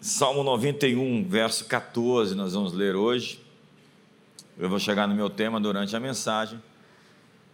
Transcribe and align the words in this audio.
Salmo 0.00 0.44
91, 0.44 1.24
verso 1.24 1.64
14, 1.64 2.36
nós 2.36 2.52
vamos 2.52 2.72
ler 2.72 2.94
hoje. 2.94 3.40
Eu 4.56 4.68
vou 4.68 4.78
chegar 4.78 5.08
no 5.08 5.14
meu 5.14 5.28
tema 5.28 5.60
durante 5.60 5.96
a 5.96 5.98
mensagem. 5.98 6.62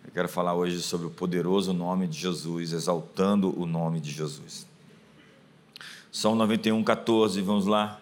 Eu 0.04 0.12
quero 0.12 0.28
falar 0.28 0.54
hoje 0.54 0.82
sobre 0.82 1.06
o 1.06 1.10
poderoso 1.10 1.72
nome 1.72 2.06
de 2.06 2.18
Jesus, 2.18 2.74
exaltando 2.74 3.58
o 3.58 3.64
nome 3.64 3.98
de 3.98 4.10
Jesus. 4.10 4.66
Salmo 6.12 6.36
91, 6.36 6.84
14, 6.84 7.40
vamos 7.40 7.64
lá. 7.64 7.98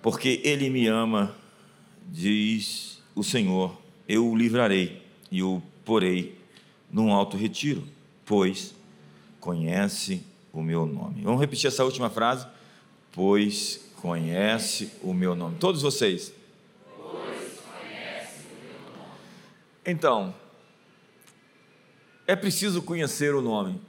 Porque 0.00 0.40
Ele 0.42 0.70
me 0.70 0.86
ama, 0.86 1.34
diz 2.08 3.02
o 3.14 3.22
Senhor, 3.22 3.76
eu 4.08 4.26
o 4.26 4.34
livrarei 4.34 5.02
e 5.30 5.42
o 5.42 5.62
porei 5.84 6.34
num 6.90 7.12
alto 7.12 7.36
retiro, 7.36 7.84
pois 8.24 8.74
conhece 9.38 10.24
o 10.50 10.62
meu 10.62 10.86
nome. 10.86 11.20
Vamos 11.20 11.40
repetir 11.42 11.68
essa 11.68 11.84
última 11.84 12.08
frase? 12.08 12.46
Pois 13.12 13.90
conhece 13.96 14.92
o 15.02 15.12
meu 15.12 15.34
nome. 15.34 15.56
Todos 15.58 15.82
vocês. 15.82 16.32
Pois 16.96 17.60
conhece 17.60 18.44
o 18.46 18.64
meu 18.64 18.96
nome. 18.96 19.14
Então, 19.86 20.34
é 22.26 22.36
preciso 22.36 22.82
conhecer 22.82 23.34
o 23.34 23.40
nome. 23.40 23.80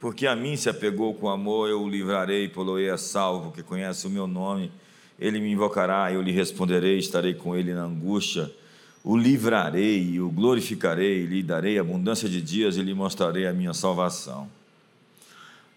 Porque 0.00 0.26
a 0.26 0.36
mim 0.36 0.56
se 0.56 0.68
apegou 0.68 1.14
com 1.14 1.28
amor, 1.28 1.70
eu 1.70 1.82
o 1.82 1.88
livrarei, 1.88 2.48
poloei 2.48 2.90
a 2.90 2.98
salvo, 2.98 3.52
que 3.52 3.62
conhece 3.62 4.06
o 4.06 4.10
meu 4.10 4.26
nome. 4.26 4.70
Ele 5.18 5.40
me 5.40 5.50
invocará, 5.50 6.12
eu 6.12 6.20
lhe 6.20 6.32
responderei, 6.32 6.98
estarei 6.98 7.34
com 7.34 7.56
ele 7.56 7.72
na 7.72 7.84
angústia 7.84 8.52
o 9.04 9.18
livrarei, 9.18 10.18
o 10.18 10.30
glorificarei, 10.30 11.26
lhe 11.26 11.42
darei 11.42 11.78
abundância 11.78 12.26
de 12.26 12.40
dias 12.40 12.78
e 12.78 12.82
lhe 12.82 12.94
mostrarei 12.94 13.46
a 13.46 13.52
minha 13.52 13.74
salvação. 13.74 14.48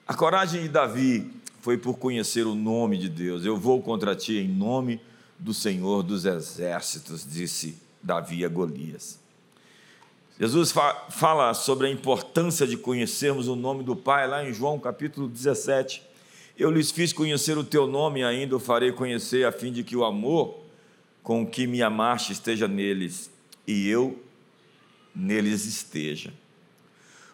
A 0.08 0.14
coragem 0.14 0.62
de 0.62 0.70
Davi 0.70 1.30
foi 1.60 1.78
por 1.78 1.98
conhecer 1.98 2.48
o 2.48 2.56
nome 2.56 2.98
de 2.98 3.10
Deus. 3.10 3.44
Eu 3.44 3.58
vou 3.58 3.82
contra 3.82 4.16
ti 4.16 4.38
em 4.38 4.48
nome 4.48 5.02
do 5.38 5.54
Senhor 5.54 6.02
dos 6.02 6.24
exércitos, 6.24 7.28
disse 7.30 7.78
Davi 8.02 8.46
a 8.46 8.48
Golias. 8.48 9.20
Jesus 10.40 10.74
fala 11.10 11.54
sobre 11.54 11.88
a 11.88 11.92
importância 11.92 12.66
de 12.66 12.78
conhecermos 12.78 13.50
o 13.50 13.56
nome 13.56 13.84
do 13.84 13.98
Pai 13.98 14.26
lá 14.30 14.48
em 14.48 14.54
João 14.54 14.80
capítulo 14.80 15.28
17. 15.28 16.02
Eu 16.58 16.72
lhes 16.72 16.90
fiz 16.90 17.12
conhecer 17.12 17.58
o 17.58 17.64
teu 17.64 17.86
nome 17.86 18.24
ainda 18.24 18.56
o 18.56 18.60
farei 18.62 18.94
conhecer 18.94 19.46
a 19.46 19.52
fim 19.52 19.74
de 19.74 19.84
que 19.84 19.98
o 19.98 20.06
amor 20.06 20.58
com 21.22 21.46
que 21.46 21.68
me 21.68 21.82
amaste 21.82 22.32
esteja 22.32 22.66
neles 22.66 23.30
e 23.68 23.90
eu 23.90 24.18
neles 25.14 25.66
esteja. 25.66 26.32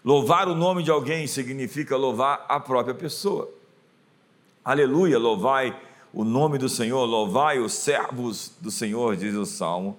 Louvar 0.04 0.50
o 0.50 0.56
nome 0.56 0.84
de 0.84 0.92
alguém 0.92 1.26
significa 1.28 1.96
louvar 1.96 2.46
a 2.50 2.60
própria 2.60 2.94
pessoa. 2.94 3.50
Aleluia, 4.64 5.18
louvai 5.18 5.76
o 6.14 6.24
nome 6.24 6.58
do 6.58 6.70
Senhor, 6.70 7.04
louvai 7.06 7.60
os 7.60 7.74
servos 7.74 8.52
do 8.60 8.70
Senhor, 8.70 9.16
diz 9.16 9.34
o 9.34 9.46
Salmo 9.46 9.98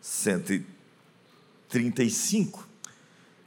135. 0.00 2.66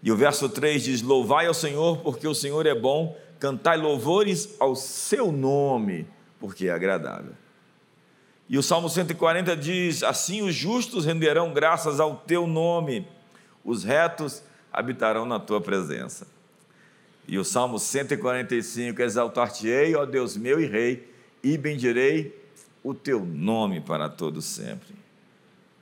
E 0.03 0.11
o 0.11 0.15
verso 0.15 0.47
3 0.47 0.83
diz: 0.83 1.01
Louvai 1.01 1.47
ao 1.47 1.53
Senhor, 1.53 1.97
porque 1.97 2.27
o 2.27 2.35
Senhor 2.35 2.67
é 2.67 2.75
bom, 2.75 3.17
cantai 3.39 3.77
louvores 3.77 4.55
ao 4.59 4.75
seu 4.75 5.31
nome, 5.31 6.07
porque 6.39 6.67
é 6.67 6.71
agradável. 6.71 7.33
E 8.47 8.59
o 8.59 8.63
Salmo 8.63 8.89
140 8.89 9.57
diz: 9.57 10.03
Assim 10.03 10.43
os 10.43 10.53
justos 10.53 11.05
renderão 11.05 11.51
graças 11.51 11.99
ao 11.99 12.15
teu 12.15 12.45
nome, 12.45 13.07
os 13.63 13.83
retos 13.83 14.43
habitarão 14.75 15.25
na 15.25 15.39
tua 15.39 15.61
presença. 15.61 16.27
E 17.27 17.37
o 17.37 17.43
Salmo 17.43 17.79
145: 17.79 19.01
Exaltar-te-ei, 19.01 19.95
ó 19.95 20.05
Deus 20.05 20.35
meu 20.35 20.59
e 20.59 20.65
Rei, 20.65 21.11
e 21.43 21.57
bendirei 21.57 22.37
o 22.83 22.93
teu 22.93 23.25
nome 23.25 23.81
para 23.81 24.09
todo 24.09 24.41
sempre. 24.41 24.93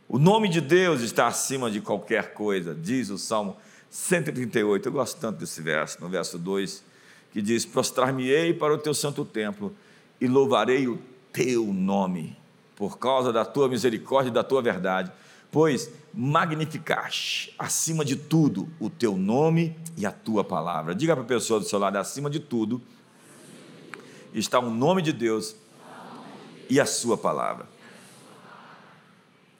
O 0.07 0.19
nome 0.19 0.47
de 0.47 0.61
Deus 0.61 1.01
está 1.01 1.27
acima 1.27 1.71
de 1.71 1.81
qualquer 1.81 2.33
coisa, 2.33 2.73
diz 2.73 3.09
o 3.09 3.17
Salmo 3.17 3.57
138. 3.89 4.87
Eu 4.87 4.91
gosto 4.91 5.19
tanto 5.19 5.39
desse 5.39 5.61
verso, 5.61 5.97
no 5.99 6.07
verso 6.07 6.37
2, 6.37 6.83
que 7.31 7.41
diz: 7.41 7.65
Prostrar-me-ei 7.65 8.53
para 8.53 8.73
o 8.73 8.77
teu 8.77 8.93
santo 8.93 9.25
templo 9.25 9.75
e 10.21 10.27
louvarei 10.27 10.87
o 10.87 10.99
teu 11.31 11.65
nome 11.73 12.37
por 12.75 12.97
causa 12.97 13.33
da 13.33 13.43
tua 13.43 13.67
misericórdia 13.67 14.29
e 14.29 14.33
da 14.33 14.43
tua 14.43 14.61
verdade, 14.61 15.11
pois 15.53 15.91
magnificaste 16.11 17.53
acima 17.59 18.03
de 18.03 18.15
tudo 18.15 18.67
o 18.79 18.89
teu 18.89 19.15
nome 19.15 19.77
e 19.95 20.03
a 20.03 20.11
tua 20.11 20.43
palavra. 20.43 20.95
Diga 20.95 21.15
para 21.15 21.23
a 21.23 21.27
pessoa 21.27 21.59
do 21.59 21.65
seu 21.65 21.77
lado: 21.77 21.95
acima 21.97 22.29
de 22.29 22.39
tudo 22.39 22.81
está 24.33 24.59
o 24.59 24.71
nome 24.71 25.03
de 25.03 25.13
Deus 25.13 25.55
e 26.67 26.79
a 26.79 26.85
sua 26.87 27.15
palavra. 27.15 27.67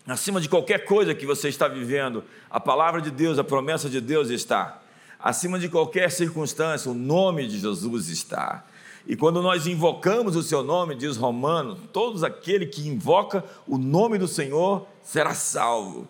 Acima 0.06 0.42
de 0.42 0.50
qualquer 0.50 0.84
coisa 0.84 1.16
que 1.16 1.26
você 1.26 1.48
está 1.48 1.68
vivendo, 1.68 2.24
a 2.50 2.60
palavra 2.60 3.00
de 3.00 3.12
Deus, 3.12 3.38
a 3.38 3.44
promessa 3.44 3.88
de 3.88 4.02
Deus 4.02 4.30
está. 4.30 4.81
Acima 5.20 5.58
de 5.58 5.70
qualquer 5.70 6.12
circunstância, 6.12 6.92
o 6.92 6.94
nome 6.94 7.48
de 7.48 7.60
Jesus 7.60 8.10
está. 8.10 8.66
E 9.06 9.16
quando 9.16 9.41
nós 9.41 9.68
invocamos 9.68 10.36
o 10.36 10.44
seu 10.44 10.64
nome, 10.64 10.96
diz 10.96 11.18
Romano, 11.18 11.78
todos 11.91 12.24
aquele 12.24 12.66
que 12.66 12.88
invoca 12.88 13.44
o 13.68 13.78
nome 13.78 14.18
do 14.18 14.28
Senhor 14.28 14.88
será 15.03 15.34
salvo. 15.34 16.08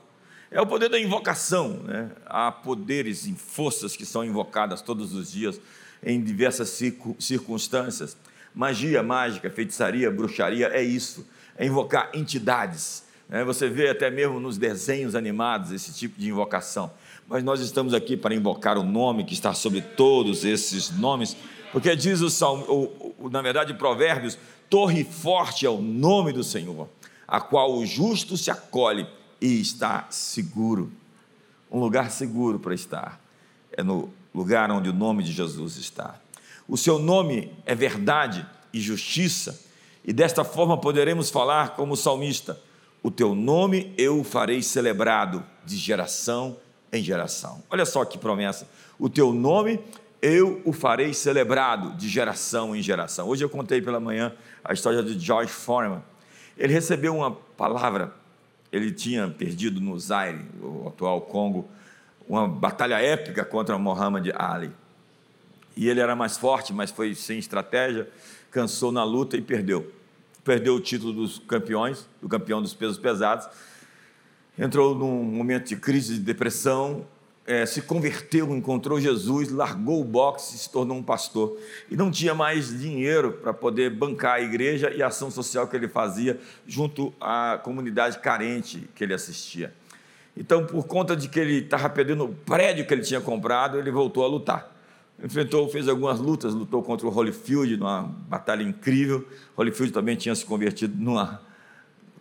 É 0.52 0.62
o 0.62 0.68
poder 0.68 0.90
da 0.90 1.00
invocação, 1.00 1.80
né? 1.84 2.12
Há 2.28 2.52
poderes 2.52 3.26
e 3.26 3.34
forças 3.34 3.96
que 3.96 4.06
são 4.06 4.24
invocadas 4.24 4.84
todos 4.84 5.14
os 5.14 5.32
dias 5.32 5.60
em 6.04 6.22
diversas 6.22 6.80
circunstâncias. 7.18 8.16
Magia, 8.54 9.02
mágica, 9.02 9.50
feitiçaria, 9.50 10.12
bruxaria 10.12 10.68
é 10.68 10.84
isso, 10.84 11.26
é 11.58 11.66
invocar 11.66 12.12
entidades. 12.14 13.04
Né? 13.28 13.44
Você 13.44 13.68
vê 13.68 13.90
até 13.90 14.12
mesmo 14.12 14.40
nos 14.40 14.60
desenhos 14.60 15.16
animados 15.16 15.72
esse 15.72 15.92
tipo 15.92 16.20
de 16.20 16.30
invocação. 16.30 16.92
Mas 17.28 17.44
nós 17.44 17.60
estamos 17.60 17.96
aqui 17.96 18.16
para 18.16 18.36
invocar 18.36 18.78
o 18.78 18.84
nome 18.84 19.24
que 19.24 19.34
está 19.34 19.56
sobre 19.56 19.82
todos 19.82 20.46
esses 20.46 20.92
nomes 20.92 21.36
porque 21.74 21.96
diz 21.96 22.22
o 22.22 22.30
salmo, 22.30 22.64
o, 22.70 23.26
o, 23.26 23.30
na 23.32 23.42
verdade, 23.42 23.74
Provérbios: 23.74 24.38
torre 24.70 25.04
forte 25.04 25.66
é 25.66 25.70
o 25.70 25.82
nome 25.82 26.32
do 26.32 26.44
Senhor, 26.44 26.88
a 27.28 27.42
qual 27.42 27.74
o 27.74 27.84
justo 27.84 28.38
se 28.38 28.52
acolhe 28.52 29.08
e 29.42 29.60
está 29.60 30.06
seguro. 30.12 30.92
Um 31.72 31.80
lugar 31.80 32.12
seguro 32.12 32.60
para 32.60 32.76
estar. 32.76 33.20
É 33.72 33.82
no 33.82 34.14
lugar 34.36 34.70
onde 34.70 34.88
o 34.88 34.94
nome 34.94 35.24
de 35.24 35.32
Jesus 35.32 35.76
está. 35.78 36.22
O 36.68 36.78
seu 36.78 37.00
nome 37.00 37.52
é 37.66 37.74
verdade 37.74 38.46
e 38.72 38.80
justiça, 38.80 39.60
e 40.06 40.14
desta 40.14 40.44
forma 40.44 40.78
poderemos 40.78 41.32
falar 41.32 41.72
como 41.72 41.98
salmista: 41.98 42.62
O 43.02 43.10
teu 43.10 43.34
nome 43.34 43.92
eu 43.98 44.24
farei 44.24 44.62
celebrado 44.62 45.44
de 45.66 45.76
geração 45.76 46.56
em 46.92 47.02
geração. 47.02 47.64
Olha 47.68 47.84
só 47.84 48.06
que 48.06 48.20
promessa. 48.20 48.70
O 49.00 49.10
teu 49.10 49.34
nome 49.34 49.80
eu 50.24 50.62
o 50.64 50.72
farei 50.72 51.14
celebrado 51.14 51.98
de 51.98 52.08
geração 52.08 52.74
em 52.74 52.82
geração. 52.82 53.28
Hoje 53.28 53.44
eu 53.44 53.50
contei 53.50 53.82
pela 53.82 54.00
manhã 54.00 54.34
a 54.64 54.72
história 54.72 55.04
de 55.04 55.20
George 55.20 55.52
Foreman. 55.52 56.02
Ele 56.58 56.72
recebeu 56.72 57.14
uma 57.14 57.30
palavra, 57.30 58.14
ele 58.72 58.90
tinha 58.94 59.28
perdido 59.28 59.82
no 59.82 60.00
Zaire, 60.00 60.40
o 60.62 60.88
atual 60.88 61.20
Congo, 61.20 61.70
uma 62.26 62.48
batalha 62.48 63.02
épica 63.02 63.44
contra 63.44 63.78
Muhammad 63.78 64.30
Ali. 64.34 64.72
E 65.76 65.90
ele 65.90 66.00
era 66.00 66.16
mais 66.16 66.38
forte, 66.38 66.72
mas 66.72 66.90
foi 66.90 67.14
sem 67.14 67.38
estratégia, 67.38 68.08
cansou 68.50 68.94
na 68.94 69.04
luta 69.04 69.36
e 69.36 69.42
perdeu. 69.42 69.92
Perdeu 70.42 70.76
o 70.76 70.80
título 70.80 71.12
dos 71.12 71.38
campeões, 71.40 72.08
do 72.22 72.30
campeão 72.30 72.62
dos 72.62 72.74
pesos 72.74 72.98
pesados. 72.98 73.46
Entrou 74.58 74.96
num 74.96 75.22
momento 75.22 75.68
de 75.68 75.76
crise 75.76 76.14
de 76.14 76.22
depressão, 76.22 77.06
é, 77.46 77.66
se 77.66 77.82
converteu, 77.82 78.56
encontrou 78.56 79.00
Jesus, 79.00 79.50
largou 79.50 80.02
o 80.02 80.04
boxe 80.04 80.56
e 80.56 80.60
se 80.60 80.70
tornou 80.70 80.98
um 80.98 81.04
pastor. 81.04 81.58
E 81.92 81.96
não 81.96 82.10
tinha 82.10 82.34
mais 82.34 82.78
dinheiro 82.80 83.34
para 83.34 83.54
poder 83.54 83.90
bancar 83.90 84.36
a 84.36 84.42
igreja 84.42 84.92
e 84.92 85.04
a 85.04 85.08
ação 85.08 85.30
social 85.30 85.68
que 85.68 85.76
ele 85.76 85.88
fazia 85.88 86.40
junto 86.66 87.14
à 87.20 87.60
comunidade 87.62 88.20
carente 88.20 88.88
que 88.96 89.04
ele 89.04 89.14
assistia. 89.14 89.74
Então, 90.36 90.66
por 90.66 90.88
conta 90.88 91.16
de 91.16 91.28
que 91.28 91.40
ele 91.40 91.60
estava 91.60 91.90
perdendo 91.90 92.26
o 92.26 92.34
prédio 92.34 92.88
que 92.88 92.94
ele 92.94 93.04
tinha 93.04 93.22
comprado, 93.22 93.78
ele 93.78 93.92
voltou 93.92 94.24
a 94.24 94.28
lutar. 94.28 94.72
Enfrentou, 95.24 95.70
fez 95.70 95.88
algumas 95.88 96.20
lutas, 96.20 96.54
lutou 96.54 96.82
contra 96.82 97.06
o 97.06 97.10
Holyfield, 97.12 97.78
numa 97.78 98.02
batalha 98.02 98.64
incrível. 98.64 99.28
Holyfield 99.56 99.94
também 99.94 100.16
tinha 100.16 100.34
se 100.34 100.44
convertido 100.44 100.96
numa 100.98 101.40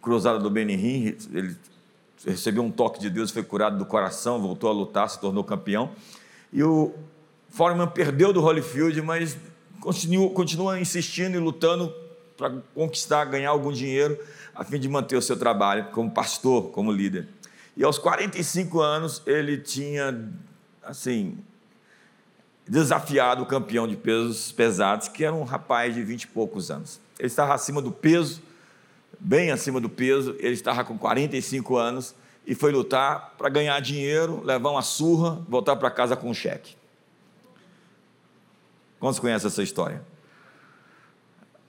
cruzada 0.02 0.38
do 0.38 0.50
Benihim, 0.50 1.17
ele 1.32 1.56
recebeu 2.25 2.63
um 2.63 2.71
toque 2.71 3.01
de 3.01 3.11
Deus, 3.11 3.31
foi 3.31 3.43
curado 3.43 3.79
do 3.79 3.87
coração, 3.87 4.41
voltou 4.41 4.71
a 4.71 4.73
lutar, 4.73 5.09
se 5.09 5.21
tornou 5.21 5.43
campeão. 5.43 5.91
E 6.53 6.63
o 6.63 6.95
Foreman 7.51 7.89
perdeu 7.89 8.33
do 8.33 8.41
Holyfield, 8.41 9.01
mas 9.03 9.37
continua, 9.81 10.31
continua 10.31 10.81
insistindo 10.81 11.37
e 11.37 11.39
lutando 11.39 11.93
para 12.37 12.51
conquistar, 12.75 13.25
ganhar 13.27 13.51
algum 13.51 13.73
dinheiro, 13.73 14.19
a 14.55 14.65
fim 14.65 14.79
de 14.79 14.89
manter 14.89 15.17
o 15.17 15.23
seu 15.23 15.37
trabalho 15.37 15.87
como 15.93 16.11
pastor, 16.11 16.71
como 16.71 16.93
líder. 16.93 17.29
E 17.77 17.85
aos 17.85 17.99
45 17.99 18.81
anos, 18.81 19.23
ele 19.27 19.59
tinha, 19.59 20.31
assim, 20.83 21.39
desafiado 22.67 23.43
o 23.43 23.47
campeão 23.47 23.89
de 23.89 23.97
pesos 23.97 24.53
pesados, 24.53 25.09
que 25.09 25.25
era 25.25 25.35
um 25.35 25.45
rapaz 25.45 25.95
de 25.95 26.03
vinte 26.03 26.23
e 26.23 26.27
poucos 26.27 26.71
anos. 26.71 27.01
Ele 27.19 27.29
estava 27.29 27.55
acima 27.55 27.81
do 27.81 27.91
peso, 27.91 28.43
bem 29.23 29.53
acima 29.53 29.81
do 29.81 29.89
peso, 29.89 30.35
ele 30.41 30.55
estava 30.55 30.85
com 30.85 30.99
45 30.99 31.77
anos 31.77 32.15
e 32.45 32.57
foi 32.57 32.73
lutar 32.73 33.35
para 33.39 33.49
ganhar 33.49 33.79
dinheiro, 33.81 34.43
levar 34.45 34.71
uma 34.71 34.83
surra, 34.83 35.41
voltar 35.49 35.77
para 35.77 35.91
casa 35.91 36.17
com 36.17 36.29
um 36.29 36.35
cheque. 36.35 36.75
Quantos 38.99 39.21
conhecem 39.21 39.47
essa 39.47 39.63
história? 39.63 40.03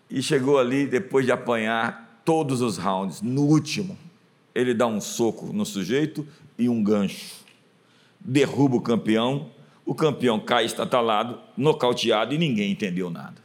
E 0.10 0.22
chegou 0.22 0.58
ali, 0.58 0.88
depois 0.88 1.26
de 1.26 1.32
apanhar 1.32 2.22
todos 2.26 2.62
os 2.62 2.78
rounds, 2.78 3.22
no 3.22 3.44
último, 3.44 3.98
ele 4.54 4.74
dá 4.74 4.88
um 4.88 5.00
soco 5.00 5.54
no 5.54 5.66
sujeito 5.66 6.28
e 6.58 6.68
um 6.68 6.84
gancho. 6.84 7.44
Derruba 8.20 8.78
o 8.78 8.82
campeão, 8.82 9.52
o 9.86 9.94
campeão 9.94 10.40
cai 10.40 10.66
estatalado, 10.66 11.40
nocauteado 11.56 12.34
e 12.34 12.38
ninguém 12.38 12.72
entendeu 12.72 13.10
nada. 13.10 13.43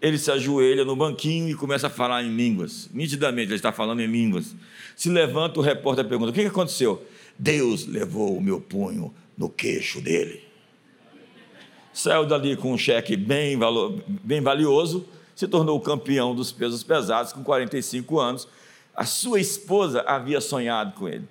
Ele 0.00 0.18
se 0.18 0.30
ajoelha 0.30 0.84
no 0.84 0.94
banquinho 0.94 1.48
e 1.48 1.54
começa 1.54 1.86
a 1.86 1.90
falar 1.90 2.22
em 2.22 2.34
línguas. 2.34 2.88
Nitidamente, 2.92 3.48
ele 3.48 3.56
está 3.56 3.72
falando 3.72 4.00
em 4.00 4.06
línguas. 4.06 4.54
Se 4.94 5.08
levanta, 5.08 5.58
o 5.58 5.62
repórter 5.62 6.04
pergunta: 6.04 6.30
O 6.30 6.34
que 6.34 6.42
aconteceu? 6.42 7.02
Deus 7.38 7.86
levou 7.86 8.36
o 8.36 8.40
meu 8.40 8.60
punho 8.60 9.14
no 9.36 9.48
queixo 9.48 10.00
dele. 10.00 10.42
Saiu 11.92 12.26
dali 12.26 12.56
com 12.56 12.72
um 12.72 12.78
cheque 12.78 13.16
bem, 13.16 13.56
valor, 13.56 14.02
bem 14.06 14.40
valioso, 14.40 15.06
se 15.34 15.48
tornou 15.48 15.80
campeão 15.80 16.34
dos 16.34 16.52
pesos 16.52 16.82
pesados 16.82 17.32
com 17.32 17.42
45 17.42 18.18
anos. 18.18 18.48
A 18.94 19.04
sua 19.04 19.40
esposa 19.40 20.02
havia 20.06 20.40
sonhado 20.40 20.92
com 20.92 21.08
ele. 21.08 21.26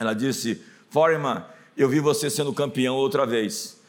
Ela 0.00 0.14
disse: 0.14 0.62
Foreman, 0.90 1.44
eu 1.76 1.88
vi 1.88 1.98
você 1.98 2.30
sendo 2.30 2.52
campeão 2.52 2.94
outra 2.94 3.26
vez. 3.26 3.80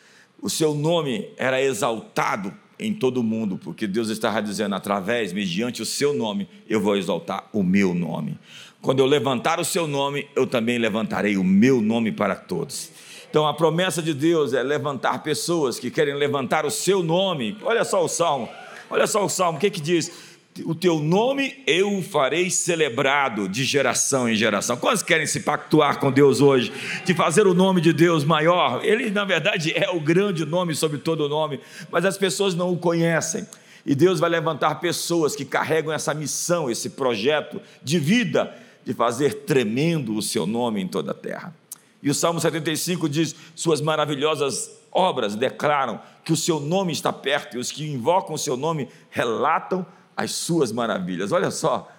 O 0.42 0.50
seu 0.50 0.74
nome 0.74 1.30
era 1.38 1.62
exaltado 1.62 2.54
em 2.80 2.94
todo 2.94 3.18
o 3.18 3.24
mundo, 3.24 3.58
porque 3.58 3.86
Deus 3.86 4.10
estava 4.10 4.42
dizendo, 4.42 4.74
através, 4.74 5.34
mediante 5.34 5.82
o 5.82 5.86
seu 5.86 6.14
nome, 6.14 6.48
eu 6.68 6.80
vou 6.80 6.96
exaltar 6.96 7.50
o 7.52 7.62
meu 7.62 7.94
nome. 7.94 8.40
Quando 8.82 9.00
eu 9.00 9.06
levantar 9.06 9.60
o 9.60 9.66
seu 9.66 9.86
nome, 9.86 10.28
eu 10.36 10.48
também 10.48 10.78
levantarei 10.78 11.36
o 11.36 11.44
meu 11.44 11.82
nome 11.82 12.12
para 12.12 12.36
todos. 12.36 12.92
Então 13.30 13.46
a 13.46 13.54
promessa 13.54 14.02
de 14.02 14.14
Deus 14.14 14.54
é 14.54 14.64
levantar 14.64 15.22
pessoas 15.22 15.78
que 15.78 15.92
querem 15.92 16.16
levantar 16.16 16.66
o 16.66 16.72
seu 16.72 17.04
nome. 17.04 17.58
Olha 17.62 17.84
só 17.84 18.04
o 18.04 18.08
salmo, 18.08 18.48
olha 18.90 19.06
só 19.06 19.24
o 19.24 19.30
salmo, 19.30 19.58
o 19.58 19.62
que, 19.62 19.70
que 19.70 19.82
diz? 19.82 20.29
O 20.66 20.74
teu 20.76 21.00
nome 21.00 21.62
eu 21.66 22.02
farei 22.02 22.50
celebrado 22.50 23.48
de 23.48 23.64
geração 23.64 24.28
em 24.28 24.36
geração. 24.36 24.78
Quantos 24.78 25.04
querem 25.04 25.26
se 25.26 25.42
pactuar 25.42 26.00
com 26.00 26.12
Deus 26.12 26.42
hoje, 26.42 26.72
de 27.06 27.14
fazer 27.14 27.48
o 27.48 27.54
nome 27.54 27.82
de 27.82 27.94
Deus 27.94 28.24
maior? 28.24 28.84
Ele, 28.84 29.10
na 29.10 29.26
verdade, 29.26 29.72
é 29.76 29.90
o 29.90 30.00
grande 30.00 30.46
nome 30.46 30.76
sobre 30.76 30.98
todo 30.98 31.26
o 31.26 31.30
nome, 31.30 31.60
mas 31.92 32.06
as 32.06 32.18
pessoas 32.18 32.56
não 32.56 32.72
o 32.72 32.78
conhecem. 32.78 33.48
E 33.86 33.96
Deus 33.96 34.20
vai 34.20 34.30
levantar 34.30 34.76
pessoas 34.76 35.36
que 35.36 35.46
carregam 35.46 35.94
essa 35.94 36.14
missão, 36.14 36.70
esse 36.70 36.92
projeto 36.92 37.62
de 37.82 37.98
vida, 37.98 38.54
de 38.84 38.94
fazer 38.94 39.46
tremendo 39.46 40.16
o 40.16 40.22
seu 40.22 40.46
nome 40.46 40.82
em 40.82 40.88
toda 40.88 41.12
a 41.12 41.16
terra. 41.16 41.56
E 42.02 42.10
o 42.10 42.14
Salmo 42.14 42.40
75 42.40 43.10
diz: 43.10 43.36
Suas 43.56 43.82
maravilhosas 43.82 44.72
obras 44.92 45.36
declaram 45.36 46.00
que 46.24 46.34
o 46.34 46.38
seu 46.38 46.60
nome 46.60 46.92
está 46.92 47.12
perto, 47.12 47.58
e 47.58 47.60
os 47.60 47.72
que 47.72 47.86
invocam 47.86 48.36
o 48.36 48.38
seu 48.38 48.56
nome 48.56 48.88
relatam 49.10 49.86
as 50.20 50.32
suas 50.34 50.70
maravilhas. 50.70 51.32
Olha 51.32 51.50
só, 51.50 51.90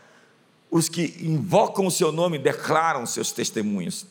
os 0.71 0.91
que 0.91 1.17
invocam 1.23 1.87
o 1.87 1.91
seu 1.91 2.13
nome 2.13 2.39
declaram 2.39 3.07
seus 3.07 3.33
testemunhos. 3.33 4.05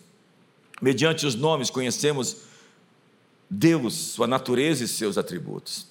Mediante 0.81 1.27
os 1.27 1.35
nomes 1.35 1.69
conhecemos 1.69 2.37
Deus, 3.47 3.93
sua 3.93 4.25
natureza 4.25 4.83
e 4.83 4.87
seus 4.87 5.15
atributos. 5.15 5.85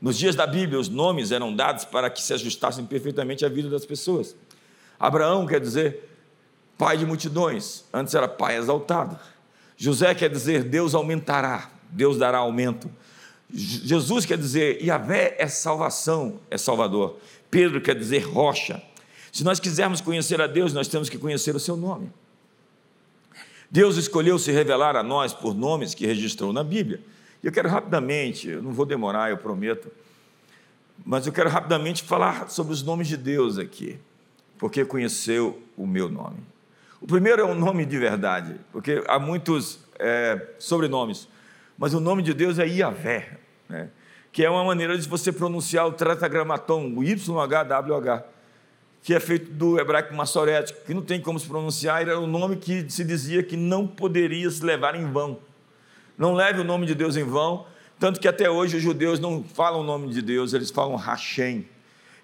Nos 0.00 0.16
dias 0.16 0.34
da 0.34 0.46
Bíblia, 0.46 0.80
os 0.80 0.88
nomes 0.88 1.30
eram 1.30 1.54
dados 1.54 1.84
para 1.84 2.08
que 2.08 2.22
se 2.22 2.32
ajustassem 2.32 2.86
perfeitamente 2.86 3.44
à 3.44 3.50
vida 3.50 3.68
das 3.68 3.84
pessoas. 3.84 4.34
Abraão 4.98 5.46
quer 5.46 5.60
dizer 5.60 6.08
pai 6.78 6.96
de 6.96 7.04
multidões, 7.04 7.84
antes 7.92 8.14
era 8.14 8.26
pai 8.26 8.56
exaltado. 8.56 9.18
José 9.76 10.14
quer 10.14 10.30
dizer 10.30 10.64
Deus 10.64 10.94
aumentará, 10.94 11.70
Deus 11.90 12.16
dará 12.16 12.38
aumento. 12.38 12.90
Jesus 13.52 14.24
quer 14.24 14.38
dizer 14.38 14.82
Yahvé 14.82 15.34
é 15.38 15.48
salvação, 15.48 16.40
é 16.50 16.58
salvador. 16.58 17.18
Pedro 17.50 17.80
quer 17.80 17.94
dizer 17.94 18.20
rocha. 18.20 18.82
Se 19.32 19.44
nós 19.44 19.60
quisermos 19.60 20.00
conhecer 20.00 20.40
a 20.40 20.46
Deus, 20.46 20.72
nós 20.72 20.88
temos 20.88 21.08
que 21.08 21.18
conhecer 21.18 21.54
o 21.54 21.60
seu 21.60 21.76
nome. 21.76 22.10
Deus 23.70 23.96
escolheu 23.96 24.38
se 24.38 24.50
revelar 24.50 24.96
a 24.96 25.02
nós 25.02 25.34
por 25.34 25.54
nomes 25.54 25.94
que 25.94 26.06
registrou 26.06 26.52
na 26.52 26.64
Bíblia. 26.64 27.00
E 27.42 27.46
eu 27.46 27.52
quero 27.52 27.68
rapidamente, 27.68 28.48
eu 28.48 28.62
não 28.62 28.72
vou 28.72 28.86
demorar, 28.86 29.30
eu 29.30 29.36
prometo, 29.36 29.90
mas 31.04 31.26
eu 31.26 31.32
quero 31.32 31.48
rapidamente 31.48 32.02
falar 32.02 32.50
sobre 32.50 32.72
os 32.72 32.82
nomes 32.82 33.06
de 33.06 33.16
Deus 33.16 33.58
aqui, 33.58 33.98
porque 34.58 34.84
conheceu 34.84 35.62
o 35.76 35.86
meu 35.86 36.08
nome. 36.08 36.38
O 37.00 37.06
primeiro 37.06 37.42
é 37.42 37.44
um 37.44 37.54
nome 37.54 37.86
de 37.86 37.96
verdade, 37.98 38.56
porque 38.72 39.04
há 39.06 39.18
muitos 39.18 39.78
é, 39.98 40.48
sobrenomes, 40.58 41.28
mas 41.76 41.94
o 41.94 42.00
nome 42.00 42.22
de 42.22 42.34
Deus 42.34 42.58
é 42.58 42.66
Iavé. 42.66 43.38
Né? 43.68 43.88
Que 44.38 44.44
é 44.44 44.48
uma 44.48 44.62
maneira 44.62 44.96
de 44.96 45.08
você 45.08 45.32
pronunciar 45.32 45.88
o 45.88 45.90
tetragramaton, 45.90 46.92
o 46.94 47.02
YHWH, 47.02 48.22
que 49.02 49.12
é 49.12 49.18
feito 49.18 49.50
do 49.50 49.80
hebraico 49.80 50.14
massorético, 50.14 50.78
que 50.86 50.94
não 50.94 51.02
tem 51.02 51.20
como 51.20 51.40
se 51.40 51.48
pronunciar, 51.48 52.02
era 52.02 52.20
o 52.20 52.24
nome 52.24 52.54
que 52.54 52.88
se 52.88 53.02
dizia 53.02 53.42
que 53.42 53.56
não 53.56 53.84
poderia 53.84 54.48
se 54.48 54.64
levar 54.64 54.94
em 54.94 55.10
vão. 55.10 55.40
Não 56.16 56.34
leve 56.34 56.60
o 56.60 56.64
nome 56.64 56.86
de 56.86 56.94
Deus 56.94 57.16
em 57.16 57.24
vão, 57.24 57.66
tanto 57.98 58.20
que 58.20 58.28
até 58.28 58.48
hoje 58.48 58.76
os 58.76 58.82
judeus 58.84 59.18
não 59.18 59.42
falam 59.42 59.80
o 59.80 59.82
nome 59.82 60.06
de 60.06 60.22
Deus, 60.22 60.52
eles 60.52 60.70
falam 60.70 60.94
Hashem. 60.94 61.66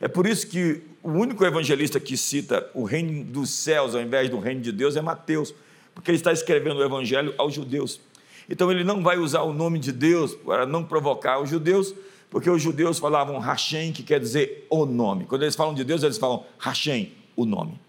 É 0.01 0.07
por 0.07 0.25
isso 0.25 0.47
que 0.47 0.83
o 1.03 1.11
único 1.11 1.45
evangelista 1.45 1.99
que 1.99 2.17
cita 2.17 2.71
o 2.75 2.85
reino 2.85 3.25
dos 3.25 3.51
céus 3.51 3.93
ao 3.93 4.01
invés 4.01 4.31
do 4.31 4.39
reino 4.39 4.61
de 4.61 4.71
Deus 4.71 4.95
é 4.95 5.01
Mateus, 5.01 5.53
porque 5.93 6.13
ele 6.13 6.19
está 6.19 6.31
escrevendo 6.31 6.79
o 6.79 6.85
evangelho 6.85 7.35
aos 7.37 7.53
judeus. 7.53 8.01
Então 8.49 8.71
ele 8.71 8.85
não 8.85 9.03
vai 9.03 9.19
usar 9.19 9.43
o 9.43 9.53
nome 9.53 9.79
de 9.79 9.93
Deus 9.93 10.35
para 10.35 10.67
não 10.67 10.85
provocar 10.85 11.41
os 11.41 11.49
judeus, 11.49 11.95
porque 12.31 12.51
os 12.51 12.61
judeus 12.61 12.99
falavam 12.99 13.39
Hashem, 13.39 13.93
que 13.93 14.03
quer 14.03 14.21
dizer 14.21 14.67
o 14.69 14.85
nome. 14.85 15.25
Quando 15.25 15.43
eles 15.43 15.55
falam 15.55 15.75
de 15.75 15.85
Deus, 15.85 16.03
eles 16.03 16.19
falam 16.19 16.45
Hashem, 16.59 17.13
o 17.37 17.45
nome. 17.45 17.81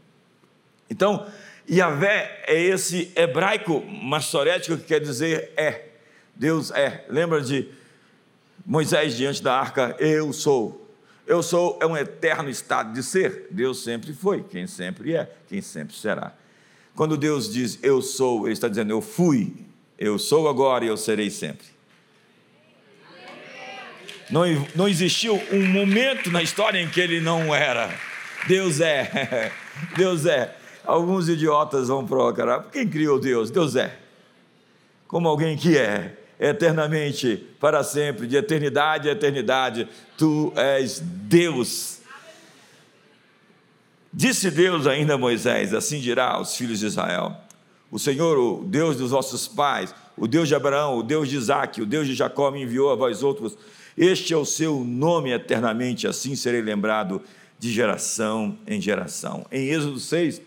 Então, 0.89 1.25
Yahvé 1.69 2.43
é 2.47 2.61
esse 2.61 3.11
hebraico 3.15 3.83
massorético 3.85 4.77
que 4.77 4.83
quer 4.83 4.99
dizer 4.99 5.51
é. 5.57 5.85
Deus 6.35 6.69
é. 6.71 7.05
Lembra 7.09 7.41
de 7.41 7.67
Moisés 8.65 9.15
diante 9.15 9.41
da 9.41 9.57
arca? 9.57 9.95
Eu 9.99 10.31
sou. 10.31 10.85
Eu 11.25 11.41
sou 11.41 11.79
é 11.81 11.87
um 11.87 11.97
eterno 11.97 12.49
estado 12.49 12.93
de 12.93 13.01
ser. 13.01 13.47
Deus 13.49 13.83
sempre 13.83 14.13
foi, 14.13 14.43
quem 14.43 14.67
sempre 14.67 15.15
é, 15.15 15.31
quem 15.47 15.59
sempre 15.61 15.95
será. 15.95 16.33
Quando 16.95 17.17
Deus 17.17 17.51
diz 17.51 17.79
eu 17.81 18.01
sou, 18.01 18.45
Ele 18.45 18.53
está 18.53 18.67
dizendo 18.67 18.91
eu 18.91 19.01
fui, 19.01 19.64
eu 19.97 20.19
sou 20.19 20.47
agora 20.47 20.83
e 20.83 20.87
eu 20.87 20.97
serei 20.97 21.29
sempre. 21.29 21.67
Não, 24.29 24.41
não 24.75 24.87
existiu 24.87 25.41
um 25.51 25.65
momento 25.65 26.31
na 26.31 26.41
história 26.41 26.79
em 26.79 26.89
que 26.89 26.99
ele 26.99 27.21
não 27.21 27.53
era. 27.53 27.93
Deus 28.47 28.81
é. 28.81 29.51
Deus 29.95 30.25
é. 30.25 30.55
Alguns 30.83 31.29
idiotas 31.29 31.87
vão 31.87 32.05
procurar. 32.05 32.63
Quem 32.71 32.87
criou 32.87 33.19
Deus? 33.19 33.49
Deus 33.51 33.75
é. 33.75 33.95
Como 35.07 35.27
alguém 35.27 35.55
que 35.55 35.77
é 35.77 36.17
eternamente, 36.39 37.37
para 37.59 37.83
sempre, 37.83 38.27
de 38.27 38.35
eternidade 38.35 39.07
a 39.07 39.13
eternidade. 39.13 39.87
Tu 40.17 40.51
és 40.55 40.99
Deus. 40.99 41.99
Disse 44.11 44.49
Deus 44.51 44.87
ainda 44.87 45.13
a 45.13 45.17
Moisés: 45.17 45.73
Assim 45.73 45.99
dirá 45.99 46.31
aos 46.31 46.55
filhos 46.55 46.79
de 46.79 46.87
Israel 46.87 47.45
o 47.91 47.99
Senhor, 47.99 48.37
o 48.37 48.63
Deus 48.63 48.97
dos 48.97 49.11
vossos 49.11 49.47
pais, 49.47 49.93
o 50.17 50.27
Deus 50.27 50.47
de 50.47 50.55
Abraão, 50.55 50.97
o 50.97 51.03
Deus 51.03 51.29
de 51.29 51.35
Isaac, 51.35 51.81
o 51.81 51.85
Deus 51.85 52.07
de 52.07 52.13
Jacó 52.13 52.51
me 52.51 52.63
enviou 52.63 52.91
a 52.91 52.95
vós 52.95 53.23
outros. 53.23 53.57
Este 53.97 54.33
é 54.33 54.37
o 54.37 54.45
seu 54.45 54.83
nome 54.83 55.31
eternamente, 55.31 56.07
assim 56.07 56.35
serei 56.35 56.61
lembrado 56.61 57.21
de 57.57 57.71
geração 57.71 58.57
em 58.67 58.81
geração. 58.81 59.45
Em 59.51 59.69
Êxodo 59.69 59.99
6, 59.99 60.41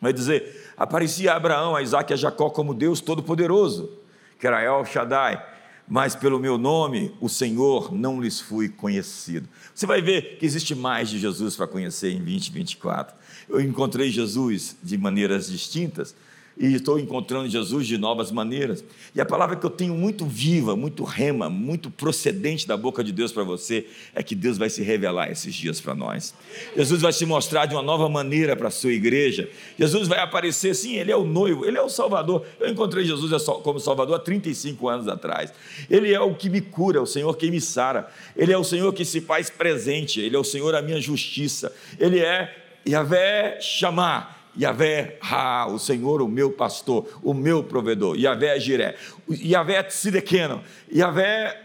vai 0.00 0.12
dizer: 0.12 0.72
aparecia 0.76 1.34
Abraão, 1.34 1.76
a 1.76 1.82
Isaac 1.82 2.12
e 2.12 2.14
a 2.14 2.16
Jacó 2.16 2.50
como 2.50 2.74
Deus 2.74 3.00
Todo-Poderoso, 3.00 3.90
que 4.38 4.46
era 4.46 4.62
El 4.62 4.84
Shaddai, 4.84 5.42
mas 5.88 6.16
pelo 6.16 6.40
meu 6.40 6.58
nome, 6.58 7.14
o 7.20 7.28
Senhor, 7.28 7.94
não 7.94 8.20
lhes 8.20 8.40
fui 8.40 8.68
conhecido. 8.68 9.48
Você 9.74 9.86
vai 9.86 10.02
ver 10.02 10.36
que 10.38 10.44
existe 10.44 10.74
mais 10.74 11.08
de 11.08 11.18
Jesus 11.18 11.56
para 11.56 11.66
conhecer 11.66 12.10
em 12.10 12.18
2024. 12.18 13.14
Eu 13.48 13.60
encontrei 13.60 14.10
Jesus 14.10 14.76
de 14.82 14.98
maneiras 14.98 15.48
distintas, 15.48 16.14
e 16.58 16.74
estou 16.74 16.98
encontrando 16.98 17.48
Jesus 17.48 17.86
de 17.86 17.98
novas 17.98 18.32
maneiras. 18.32 18.82
E 19.14 19.20
a 19.20 19.26
palavra 19.26 19.56
que 19.56 19.66
eu 19.66 19.70
tenho 19.70 19.94
muito 19.94 20.24
viva, 20.24 20.74
muito 20.74 21.04
rema, 21.04 21.50
muito 21.50 21.90
procedente 21.90 22.66
da 22.66 22.76
boca 22.76 23.04
de 23.04 23.12
Deus 23.12 23.30
para 23.30 23.44
você 23.44 23.86
é 24.14 24.22
que 24.22 24.34
Deus 24.34 24.56
vai 24.56 24.70
se 24.70 24.82
revelar 24.82 25.30
esses 25.30 25.54
dias 25.54 25.80
para 25.80 25.94
nós. 25.94 26.34
Jesus 26.74 27.02
vai 27.02 27.12
se 27.12 27.26
mostrar 27.26 27.66
de 27.66 27.74
uma 27.74 27.82
nova 27.82 28.08
maneira 28.08 28.56
para 28.56 28.68
a 28.68 28.70
sua 28.70 28.92
igreja. 28.92 29.48
Jesus 29.78 30.08
vai 30.08 30.18
aparecer, 30.18 30.74
sim, 30.74 30.96
ele 30.96 31.12
é 31.12 31.16
o 31.16 31.24
noivo, 31.24 31.66
ele 31.66 31.76
é 31.76 31.82
o 31.82 31.90
Salvador. 31.90 32.44
Eu 32.58 32.68
encontrei 32.70 33.04
Jesus 33.04 33.44
como 33.62 33.78
Salvador 33.78 34.16
há 34.16 34.18
35 34.18 34.88
anos 34.88 35.08
atrás. 35.08 35.52
Ele 35.90 36.12
é 36.12 36.20
o 36.20 36.34
que 36.34 36.48
me 36.48 36.62
cura, 36.62 37.02
o 37.02 37.06
Senhor 37.06 37.36
que 37.36 37.50
me 37.50 37.60
sara. 37.60 38.08
Ele 38.34 38.52
é 38.52 38.58
o 38.58 38.64
Senhor 38.64 38.92
que 38.94 39.04
se 39.04 39.20
faz 39.20 39.50
presente, 39.50 40.20
ele 40.20 40.36
é 40.36 40.38
o 40.38 40.44
Senhor 40.44 40.74
a 40.74 40.80
minha 40.80 41.00
justiça. 41.00 41.72
Ele 41.98 42.18
é 42.18 42.64
Yahvé 42.88 43.58
chamar 43.60 44.35
Yahvé 44.58 45.18
Ra, 45.20 45.66
o 45.66 45.78
Senhor, 45.78 46.22
o 46.22 46.28
meu 46.28 46.50
pastor, 46.50 47.20
o 47.22 47.34
meu 47.34 47.62
provedor. 47.62 48.16
Yahvé 48.16 48.58
Jiré. 48.58 48.96
Yahvé 49.30 49.82
Tsidequeno. 49.82 50.62
Yahvé. 50.92 51.62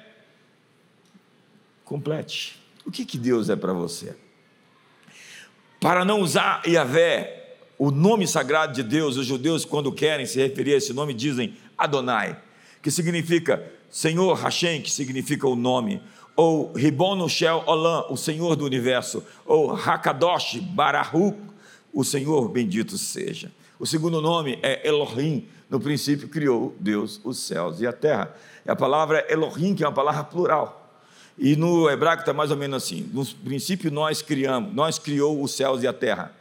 Complete. 1.86 2.62
O 2.86 2.92
que, 2.92 3.06
que 3.06 3.18
Deus 3.18 3.50
é 3.50 3.56
para 3.56 3.74
você? 3.74 4.16
Para 5.80 6.06
não 6.06 6.22
usar 6.22 6.62
Yahvé, 6.68 7.56
o 7.78 7.90
nome 7.90 8.28
sagrado 8.28 8.74
de 8.74 8.84
Deus, 8.84 9.18
os 9.18 9.26
judeus, 9.26 9.66
quando 9.66 9.92
querem 9.92 10.26
se 10.26 10.40
referir 10.40 10.76
a 10.76 10.78
esse 10.78 10.94
nome, 10.94 11.14
dizem 11.14 11.56
Adonai, 11.78 12.38
que 12.82 12.92
significa 12.92 13.64
Senhor 13.90 14.36
Hashem, 14.36 14.82
que 14.82 14.92
significa 14.92 15.48
o 15.48 15.56
nome, 15.56 16.02
ou 16.36 16.72
Ribon 16.74 17.28
Shel 17.28 17.64
Olam, 17.66 18.06
o 18.10 18.16
Senhor 18.16 18.56
do 18.56 18.66
universo, 18.66 19.24
ou 19.46 19.74
Hakadosh 19.74 20.60
Barahu, 20.60 21.36
o 21.94 22.04
Senhor 22.04 22.48
bendito 22.50 22.98
seja. 22.98 23.52
O 23.80 23.86
segundo 23.86 24.22
nome 24.22 24.60
é 24.62 24.88
Elohim. 24.88 25.48
No 25.70 25.80
princípio 25.80 26.28
criou 26.28 26.76
Deus 26.80 27.20
os 27.24 27.40
céus 27.40 27.82
e 27.82 27.88
a 27.88 27.94
terra. 27.94 28.36
E 28.66 28.70
a 28.70 28.76
palavra 28.76 29.26
Elohim, 29.30 29.74
que 29.74 29.84
é 29.84 29.88
uma 29.88 29.94
palavra 29.94 30.24
plural. 30.24 30.90
E 31.38 31.56
no 31.56 31.90
hebraico 31.90 32.22
está 32.22 32.34
mais 32.34 32.52
ou 32.52 32.58
menos 32.58 32.84
assim: 32.84 33.10
no 33.14 33.26
princípio 33.26 33.92
nós 33.92 34.22
criamos, 34.22 34.74
nós 34.74 35.00
criou 35.00 35.42
os 35.42 35.54
céus 35.54 35.82
e 35.82 35.88
a 35.88 35.94
terra. 35.94 36.36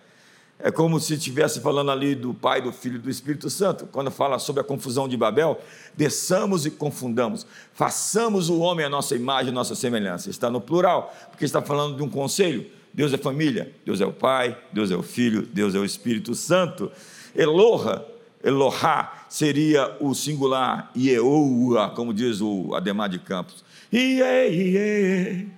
É 0.63 0.71
como 0.71 1.01
se 1.01 1.15
estivesse 1.15 1.61
falando 1.61 1.91
ali 1.91 2.15
do 2.15 2.35
Pai, 2.35 2.61
do 2.61 2.71
Filho 2.71 2.97
e 2.97 2.99
do 2.99 3.09
Espírito 3.09 3.49
Santo. 3.49 3.87
Quando 3.87 4.11
fala 4.11 4.39
sobre 4.39 4.61
a 4.61 4.65
confusão 4.65 5.09
de 5.09 5.17
Babel, 5.17 5.59
desçamos 5.97 6.67
e 6.67 6.71
confundamos, 6.71 7.47
façamos 7.73 8.51
o 8.51 8.59
homem 8.59 8.85
a 8.85 8.91
nossa 8.91 9.17
imagem, 9.17 9.49
a 9.49 9.55
nossa 9.55 9.75
semelhança. 9.75 10.29
Está 10.29 10.51
no 10.51 10.61
plural, 10.61 11.15
porque 11.31 11.47
está 11.47 11.63
falando 11.63 11.97
de 11.97 12.03
um 12.03 12.11
conselho 12.11 12.67
Deus 12.93 13.13
é 13.13 13.17
família, 13.17 13.73
Deus 13.85 14.01
é 14.01 14.07
o 14.07 14.13
Pai, 14.13 14.57
Deus 14.73 14.91
é 14.91 14.97
o 14.97 15.03
Filho, 15.03 15.43
Deus 15.43 15.75
é 15.75 15.79
o 15.79 15.85
Espírito 15.85 16.35
Santo. 16.35 16.91
Eloha, 17.35 18.05
Elohá 18.43 19.27
seria 19.29 19.97
o 20.01 20.15
singular, 20.15 20.91
Ieoa, 20.97 21.91
como 21.91 22.13
diz 22.13 22.41
o 22.41 22.75
Ademar 22.75 23.09
de 23.09 23.19
Campos. 23.19 23.65
Ie, 23.93 24.23
ie, 24.49 25.49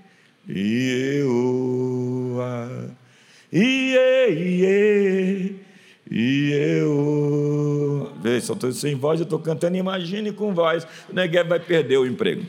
Ieoa, 0.49 1.21
Ie, 3.53 4.31
ie, 4.31 5.57
Ieoa. 6.11 8.13
Vê, 8.21 8.41
só 8.41 8.53
estou 8.53 8.73
sem 8.73 8.95
voz, 8.95 9.21
eu 9.21 9.25
estou 9.25 9.39
cantando, 9.39 9.77
imagine 9.77 10.33
com 10.33 10.55
voz, 10.55 10.87
o 11.09 11.15
Negev 11.15 11.49
vai 11.49 11.61
perder 11.61 11.99
o 11.99 12.07
emprego. 12.07 12.45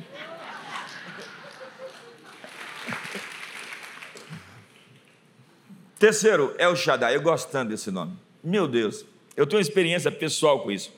Terceiro, 6.03 6.53
El 6.59 6.75
Shaddai. 6.75 7.15
Eu 7.15 7.21
gosto 7.21 7.49
tanto 7.49 7.69
desse 7.69 7.89
nome. 7.89 8.11
Meu 8.43 8.67
Deus, 8.67 9.05
eu 9.37 9.47
tenho 9.47 9.61
experiência 9.61 10.11
pessoal 10.11 10.59
com 10.59 10.69
isso. 10.69 10.91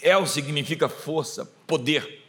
El 0.00 0.26
significa 0.26 0.88
força, 0.88 1.44
poder, 1.66 2.24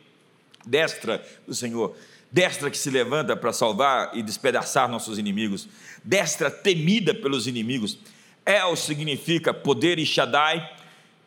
destra 0.66 1.26
do 1.48 1.56
Senhor, 1.56 1.96
destra 2.30 2.70
que 2.70 2.78
se 2.78 2.90
levanta 2.90 3.34
para 3.34 3.54
salvar 3.54 4.12
e 4.14 4.22
despedaçar 4.22 4.90
nossos 4.90 5.18
inimigos, 5.18 5.70
destra 6.04 6.52
temida 6.52 7.14
pelos 7.14 7.48
inimigos. 7.48 7.98
El 8.46 8.76
significa 8.76 9.54
poder 9.54 9.98
e 10.00 10.06
Shaddai 10.06 10.70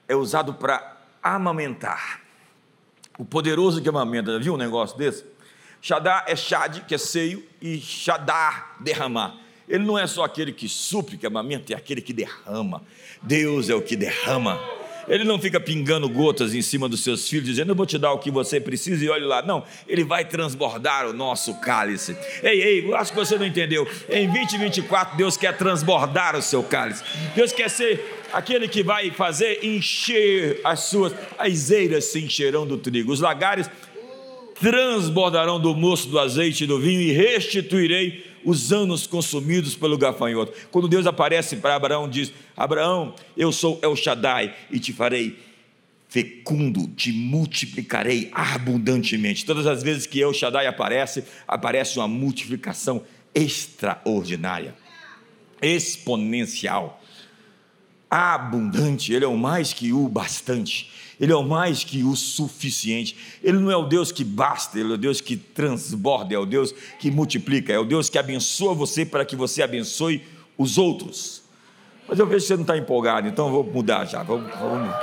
é 0.07 0.15
usado 0.15 0.53
para 0.53 0.99
amamentar. 1.23 2.21
O 3.19 3.25
poderoso 3.25 3.81
que 3.81 3.89
amamenta, 3.89 4.33
já 4.33 4.39
viu 4.39 4.53
um 4.53 4.59
negócio 4.59 4.99
desse? 4.99 5.25
Shadá 5.81 6.25
é 6.27 6.37
Shad, 6.37 6.81
que 6.87 6.95
é 6.95 6.99
seio, 6.99 7.45
e 7.61 7.79
Shadar, 7.81 8.77
derramar. 8.81 9.37
Ele 9.69 9.85
não 9.85 9.99
é 9.99 10.07
só 10.07 10.25
aquele 10.25 10.53
que 10.53 10.69
supre, 10.69 11.17
que 11.17 11.27
amamenta, 11.27 11.73
é 11.73 11.77
aquele 11.77 12.01
que 12.01 12.13
derrama. 12.13 12.83
Deus 13.23 13.71
é 13.71 13.75
o 13.75 13.81
que 13.81 13.97
derrama. 13.97 14.61
Ele 15.09 15.25
não 15.25 15.41
fica 15.41 15.59
pingando 15.59 16.09
gotas 16.09 16.55
em 16.55 16.63
cima 16.63 16.89
dos 16.89 17.03
seus 17.03 17.29
filhos, 17.29 17.47
dizendo, 17.47 17.73
eu 17.73 17.75
vou 17.75 17.87
te 17.87 17.99
dar 17.99 18.13
o 18.13 18.19
que 18.19 18.31
você 18.31 18.61
precisa 18.61 19.05
e 19.05 19.09
olhe 19.09 19.25
lá. 19.25 19.43
Não, 19.43 19.65
ele 19.89 20.05
vai 20.05 20.25
transbordar 20.25 21.09
o 21.09 21.13
nosso 21.13 21.55
cálice. 21.61 22.17
Ei, 22.43 22.63
ei, 22.63 22.95
acho 22.95 23.13
que 23.13 23.19
você 23.19 23.37
não 23.37 23.47
entendeu. 23.47 23.89
Em 24.09 24.31
2024, 24.31 25.17
Deus 25.17 25.37
quer 25.37 25.57
transbordar 25.57 26.37
o 26.37 26.43
seu 26.43 26.63
cálice. 26.63 27.03
Deus 27.35 27.53
quer 27.53 27.69
ser 27.69 28.23
aquele 28.33 28.69
que 28.69 28.83
vai 28.83 29.11
fazer 29.11 29.65
encher 29.65 30.61
as 30.63 30.81
suas, 30.81 31.13
as 31.39 31.71
eiras 31.71 32.05
se 32.05 32.23
encherão 32.25 32.67
do 32.67 32.77
trigo. 32.77 33.13
Os 33.13 33.21
lagares 33.21 33.69
transbordarão 34.61 35.59
do 35.59 35.75
moço 35.75 36.09
do 36.09 36.19
azeite 36.19 36.65
e 36.65 36.67
do 36.67 36.79
vinho 36.79 37.01
e 37.01 37.13
restituirei 37.13 38.27
os 38.45 38.73
anos 38.73 39.07
consumidos 39.07 39.75
pelo 39.75 39.99
gafanhoto. 39.99 40.53
Quando 40.71 40.87
Deus 40.87 41.07
aparece 41.07 41.57
para 41.57 41.75
Abraão, 41.75 42.09
diz: 42.09 42.33
Abraão, 42.57 43.15
eu 43.37 43.51
sou 43.51 43.79
El 43.83 43.97
Shaddai 43.97 44.55
e 44.71 44.79
te 44.79 44.93
farei 44.93 45.39
fecundo, 46.09 46.89
te 46.89 47.11
multiplicarei 47.11 48.31
abundantemente. 48.33 49.47
Todas 49.47 49.67
as 49.67 49.83
vezes 49.83 50.07
que 50.07 50.21
El 50.21 50.35
Shaddai 50.35 50.67
aparece, 50.67 51.25
aparece 51.49 51.99
uma 51.99 52.09
multiplicação 52.09 53.03
extraordinária, 53.35 54.75
exponencial, 55.63 57.00
abundante. 58.11 59.13
Ele 59.13 59.25
é 59.25 59.29
o 59.29 59.37
mais 59.37 59.73
que 59.73 59.93
o 59.93 60.09
bastante. 60.09 60.91
Ele 61.21 61.33
é 61.33 61.37
o 61.37 61.45
mais 61.45 61.85
que 61.85 62.03
o 62.03 62.17
suficiente. 62.17 63.17
Ele 63.43 63.59
não 63.59 63.71
é 63.71 63.77
o 63.77 63.85
Deus 63.85 64.11
que 64.11 64.25
basta, 64.25 64.81
ele 64.81 64.91
é 64.91 64.95
o 64.95 64.99
Deus 64.99 65.21
que 65.21 65.37
transborda, 65.37 66.35
é 66.35 66.39
o 66.39 66.47
Deus 66.47 66.73
que 66.99 67.11
multiplica, 67.11 67.73
é 67.73 67.79
o 67.79 67.85
Deus 67.85 68.09
que 68.09 68.19
abençoa 68.19 68.75
você 68.75 69.05
para 69.05 69.25
que 69.25 69.37
você 69.37 69.63
abençoe 69.63 70.25
os 70.57 70.79
outros. 70.79 71.43
Mas 72.09 72.19
eu 72.19 72.27
vejo 72.27 72.41
que 72.41 72.49
você 72.49 72.55
não 72.55 72.63
está 72.63 72.77
empolgado, 72.77 73.29
então 73.29 73.47
eu 73.47 73.53
vou 73.53 73.65
mudar 73.65 74.07
já. 74.07 74.23
Vamos, 74.23 74.51
vamos. 74.57 74.95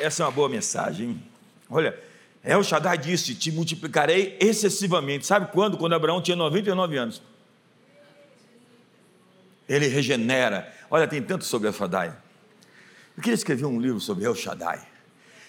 Essa 0.00 0.24
é 0.24 0.26
uma 0.26 0.32
boa 0.32 0.48
mensagem. 0.48 1.22
Olha, 1.70 1.96
El 2.42 2.64
Shaddai 2.64 2.98
disse: 2.98 3.36
Te 3.36 3.52
multiplicarei 3.52 4.36
excessivamente. 4.40 5.24
Sabe 5.24 5.52
quando? 5.52 5.78
Quando 5.78 5.94
Abraão 5.94 6.20
tinha 6.20 6.36
99 6.36 6.96
anos 6.96 7.22
ele 9.72 9.86
regenera. 9.88 10.72
Olha, 10.90 11.06
tem 11.06 11.22
tanto 11.22 11.44
sobre 11.44 11.68
El 11.68 11.74
Shaddai. 11.74 12.16
Eu 13.16 13.22
queria 13.22 13.34
escrever 13.34 13.66
um 13.66 13.80
livro 13.80 14.00
sobre 14.00 14.24
El 14.24 14.34
Shaddai. 14.34 14.80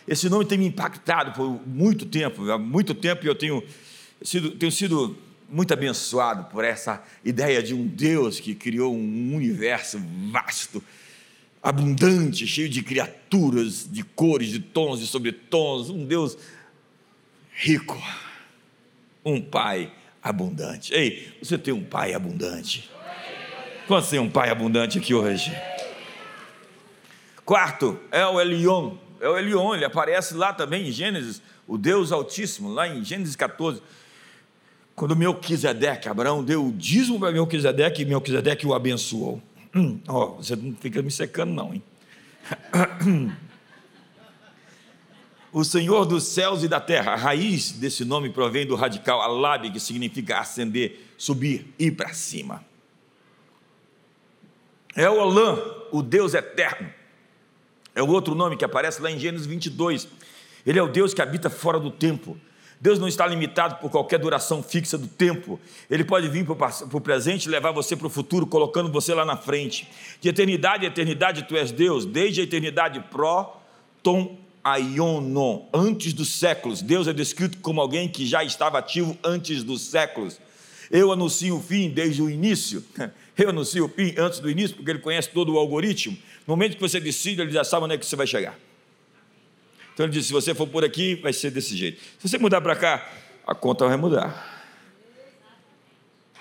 Esse 0.08 0.30
nome 0.30 0.46
tem 0.46 0.58
me 0.58 0.66
impactado 0.66 1.32
por 1.34 1.68
muito 1.68 2.06
tempo. 2.06 2.50
Há 2.52 2.58
muito 2.58 2.94
tempo 2.94 3.26
eu 3.26 3.36
tenho 3.36 3.64
sido, 4.22 4.52
tenho 4.52 4.72
sido 4.72 5.18
muito 5.50 5.74
abençoado 5.74 6.46
por 6.46 6.64
essa 6.64 7.04
ideia 7.24 7.62
de 7.62 7.74
um 7.74 7.86
Deus 7.86 8.40
que 8.40 8.56
criou 8.56 8.94
um 8.94 9.36
universo 9.36 10.02
vasto, 10.32 10.84
abundante, 11.62 12.46
cheio 12.46 12.68
de 12.68 12.82
criaturas, 12.82 13.88
de 13.90 14.04
cores, 14.04 14.50
de 14.50 14.60
tons, 14.60 15.00
de 15.00 15.08
sobretons. 15.08 15.90
Um 15.90 16.06
Deus 16.06 16.38
rico. 17.54 18.02
Um 19.24 19.42
Pai 19.42 19.92
abundante. 20.22 20.94
Ei, 20.94 21.38
você 21.42 21.58
tem 21.58 21.74
um 21.74 21.84
Pai 21.84 22.14
abundante. 22.14 22.90
Quantos 23.88 24.10
tem 24.10 24.20
um 24.20 24.30
pai 24.30 24.50
abundante 24.50 24.98
aqui 24.98 25.14
hoje? 25.14 25.52
Quarto, 27.44 28.00
é 28.12 28.26
o 28.26 28.40
Elion. 28.40 28.96
É 29.20 29.28
o 29.28 29.38
Elion, 29.38 29.76
ele 29.76 29.84
aparece 29.84 30.34
lá 30.34 30.54
também 30.54 30.88
em 30.88 30.92
Gênesis, 30.92 31.42
o 31.68 31.78
Deus 31.78 32.12
Altíssimo, 32.12 32.70
lá 32.70 32.88
em 32.88 33.04
Gênesis 33.04 33.36
14. 33.36 33.82
Quando 34.96 35.16
Melquisedeque, 35.16 36.08
Abraão 36.08 36.44
deu 36.44 36.66
o 36.66 36.72
dízimo 36.72 37.20
para 37.20 37.32
Melquisedeque 37.32 38.04
e 38.04 38.06
Melquisedeque 38.06 38.66
o 38.66 38.74
abençoou. 38.74 39.42
Hum, 39.76 40.00
ó, 40.08 40.28
você 40.36 40.56
não 40.56 40.76
fica 40.80 41.02
me 41.02 41.12
secando, 41.12 41.52
não, 41.52 41.74
hein? 41.74 41.84
o 45.52 45.64
Senhor 45.64 46.06
dos 46.06 46.24
céus 46.24 46.64
e 46.64 46.70
da 46.70 46.80
terra. 46.80 47.14
A 47.14 47.18
raiz 47.18 47.74
desse 47.74 48.06
nome 48.06 48.30
provém 48.30 48.66
do 48.66 48.76
radical 48.76 49.22
alab, 49.22 49.70
que 49.72 49.80
significa 49.80 50.40
ascender, 50.40 51.02
subir, 51.18 51.74
ir 51.78 51.92
para 51.92 52.14
cima. 52.14 52.64
É 54.96 55.10
o 55.10 55.18
Olã, 55.18 55.60
o 55.92 56.02
Deus 56.02 56.34
eterno. 56.34 56.90
É 57.96 58.02
o 58.02 58.08
outro 58.10 58.36
nome 58.36 58.58
que 58.58 58.66
aparece 58.66 59.02
lá 59.02 59.12
em 59.12 59.20
Gênesis 59.20 59.48
22. 59.48 60.08
Ele 60.66 60.80
é 60.80 60.84
o 60.84 60.88
Deus 60.88 61.14
que 61.14 61.22
habita 61.22 61.50
fora 61.50 61.80
do 61.80 61.92
tempo. 61.92 62.38
Deus 62.80 63.00
não 63.00 63.08
está 63.08 63.26
limitado 63.26 63.76
por 63.76 63.90
qualquer 63.90 64.20
duração 64.20 64.62
fixa 64.62 64.98
do 64.98 65.08
tempo. 65.08 65.60
Ele 65.90 66.04
pode 66.04 66.28
vir 66.28 66.46
para 66.46 66.70
o 66.92 67.02
presente 67.02 67.46
e 67.46 67.50
levar 67.50 67.72
você 67.72 67.96
para 67.96 68.08
o 68.08 68.10
futuro, 68.10 68.46
colocando 68.46 68.92
você 68.92 69.14
lá 69.14 69.24
na 69.24 69.38
frente. 69.38 69.90
De 70.20 70.30
eternidade 70.30 70.86
a 70.86 70.90
eternidade, 70.90 71.44
tu 71.44 71.56
és 71.56 71.72
Deus, 71.72 72.06
desde 72.06 72.42
a 72.42 72.44
eternidade 72.44 73.00
pró, 73.10 73.62
tom 74.02 74.38
aionon, 74.64 75.68
antes 75.74 76.14
dos 76.14 76.30
séculos. 76.38 76.82
Deus 76.82 77.08
é 77.08 77.14
descrito 77.14 77.58
como 77.60 77.82
alguém 77.82 78.08
que 78.08 78.26
já 78.26 78.44
estava 78.44 78.80
ativo 78.80 79.18
antes 79.24 79.64
dos 79.64 79.82
séculos. 79.82 80.40
Eu 80.90 81.12
anuncio 81.12 81.58
o 81.58 81.62
fim 81.62 81.90
desde 81.90 82.22
o 82.22 82.30
início. 82.30 82.84
Eu 83.36 83.50
anuncio 83.50 83.86
o 83.86 83.90
fim 83.90 84.14
antes 84.18 84.40
do 84.40 84.50
início, 84.50 84.76
porque 84.76 84.92
ele 84.92 85.00
conhece 85.00 85.30
todo 85.30 85.54
o 85.54 85.58
algoritmo. 85.58 86.16
No 86.46 86.56
momento 86.56 86.76
que 86.76 86.82
você 86.82 87.00
decide, 87.00 87.42
ele 87.42 87.52
já 87.52 87.64
sabe 87.64 87.86
onde 87.86 87.96
é 87.96 87.98
que 87.98 88.06
você 88.06 88.16
vai 88.16 88.28
chegar. 88.28 88.58
Então 89.94 90.06
ele 90.06 90.14
disse: 90.14 90.28
se 90.28 90.34
você 90.34 90.54
for 90.54 90.68
por 90.68 90.84
aqui, 90.84 91.16
vai 91.16 91.34
ser 91.34 91.50
desse 91.50 91.76
jeito. 91.76 92.00
Se 92.20 92.28
você 92.30 92.38
mudar 92.38 92.62
para 92.62 92.76
cá, 92.76 93.12
a 93.46 93.56
conta 93.56 93.88
vai 93.88 93.98
mudar. 93.98 94.53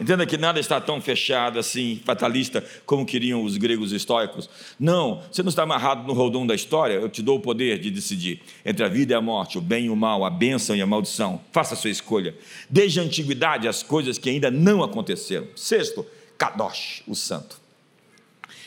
Entenda 0.01 0.25
que 0.25 0.39
nada 0.39 0.59
está 0.59 0.81
tão 0.81 1.01
fechado 1.01 1.59
assim, 1.59 2.01
fatalista, 2.05 2.65
como 2.87 3.05
queriam 3.05 3.45
os 3.45 3.57
gregos 3.59 3.93
estoicos. 3.93 4.49
Não, 4.81 5.23
você 5.31 5.43
não 5.43 5.51
está 5.51 5.65
amarrado 5.65 6.07
no 6.07 6.15
rodão 6.15 6.47
da 6.47 6.55
história. 6.55 6.95
Eu 6.95 7.09
te 7.11 7.23
dou 7.23 7.37
o 7.37 7.41
poder 7.41 7.79
de 7.79 7.91
decidir 7.91 8.41
entre 8.65 8.85
a 8.85 8.89
vida 8.89 9.13
e 9.13 9.17
a 9.17 9.21
morte, 9.21 9.59
o 9.59 9.61
bem 9.61 9.87
e 9.87 9.91
o 9.91 9.97
mal, 9.97 10.25
a 10.25 10.31
bênção 10.31 10.75
e 10.75 10.81
a 10.81 10.87
maldição. 10.87 11.41
Faça 11.53 11.75
a 11.75 11.77
sua 11.77 11.91
escolha. 11.91 12.35
Desde 12.71 13.01
a 13.01 13.03
antiguidade, 13.03 13.69
as 13.69 13.83
coisas 13.83 14.17
que 14.17 14.31
ainda 14.31 14.51
não 14.51 14.83
aconteceram. 14.83 15.47
Sexto, 15.55 16.07
Kadosh, 16.39 17.03
o 17.07 17.15
santo. 17.15 17.61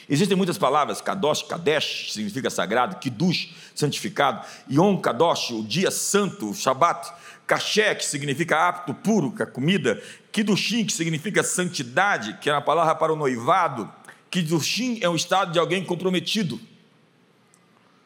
Existem 0.07 0.37
muitas 0.37 0.57
palavras, 0.57 1.01
Kadosh, 1.01 1.41
Kadesh, 1.41 2.13
significa 2.13 2.49
sagrado, 2.51 2.97
Kiddush, 2.97 3.55
santificado, 3.73 4.45
Yom 4.71 4.97
Kadosh, 4.97 5.49
o 5.49 5.63
dia 5.63 5.89
santo, 5.89 6.51
o 6.51 6.53
Shabat, 6.53 7.11
Kasher, 7.47 7.97
que 7.97 8.05
significa 8.05 8.67
apto, 8.67 8.93
puro, 8.93 9.31
que 9.31 9.41
é 9.41 9.45
comida, 9.45 10.01
Kiddushim, 10.35 10.83
que 10.83 10.91
significa 10.91 11.41
santidade, 11.43 12.37
que 12.41 12.49
é 12.49 12.53
uma 12.53 12.61
palavra 12.61 12.93
para 12.93 13.13
o 13.13 13.15
noivado, 13.15 13.89
Kiddushim 14.29 14.99
é 15.01 15.07
um 15.07 15.15
estado 15.15 15.53
de 15.53 15.57
alguém 15.57 15.81
comprometido. 15.81 16.59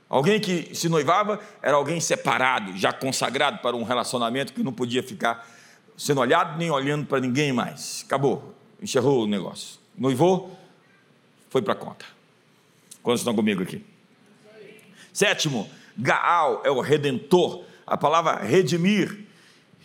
Alguém 0.07 0.39
que 0.39 0.75
se 0.75 0.87
noivava 0.87 1.39
era 1.59 1.75
alguém 1.75 1.99
separado, 1.99 2.77
já 2.77 2.93
consagrado 2.93 3.57
para 3.63 3.75
um 3.75 3.81
relacionamento 3.81 4.53
que 4.53 4.61
não 4.61 4.71
podia 4.71 5.01
ficar 5.01 5.43
sendo 5.97 6.21
olhado 6.21 6.55
nem 6.55 6.69
olhando 6.69 7.07
para 7.07 7.19
ninguém 7.19 7.51
mais. 7.51 8.03
Acabou, 8.05 8.53
encerrou 8.79 9.23
o 9.23 9.27
negócio. 9.27 9.79
Noivou, 9.97 10.55
foi 11.49 11.63
para 11.63 11.73
conta. 11.73 12.05
Quantos 13.01 13.21
estão 13.21 13.33
comigo 13.33 13.63
aqui? 13.63 13.83
Sétimo, 15.11 15.67
Gaal 15.97 16.61
é 16.63 16.69
o 16.69 16.79
redentor. 16.79 17.63
A 17.87 17.97
palavra 17.97 18.35
redimir, 18.35 19.25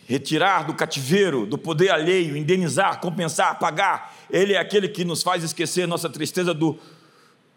retirar 0.07 0.65
do 0.65 0.73
cativeiro, 0.73 1.45
do 1.45 1.57
poder 1.57 1.89
alheio, 1.89 2.37
indenizar, 2.37 2.99
compensar, 2.99 3.57
pagar. 3.59 4.15
Ele 4.29 4.53
é 4.53 4.57
aquele 4.57 4.87
que 4.87 5.03
nos 5.03 5.23
faz 5.23 5.43
esquecer 5.43 5.87
nossa 5.87 6.09
tristeza 6.09 6.53
do 6.53 6.77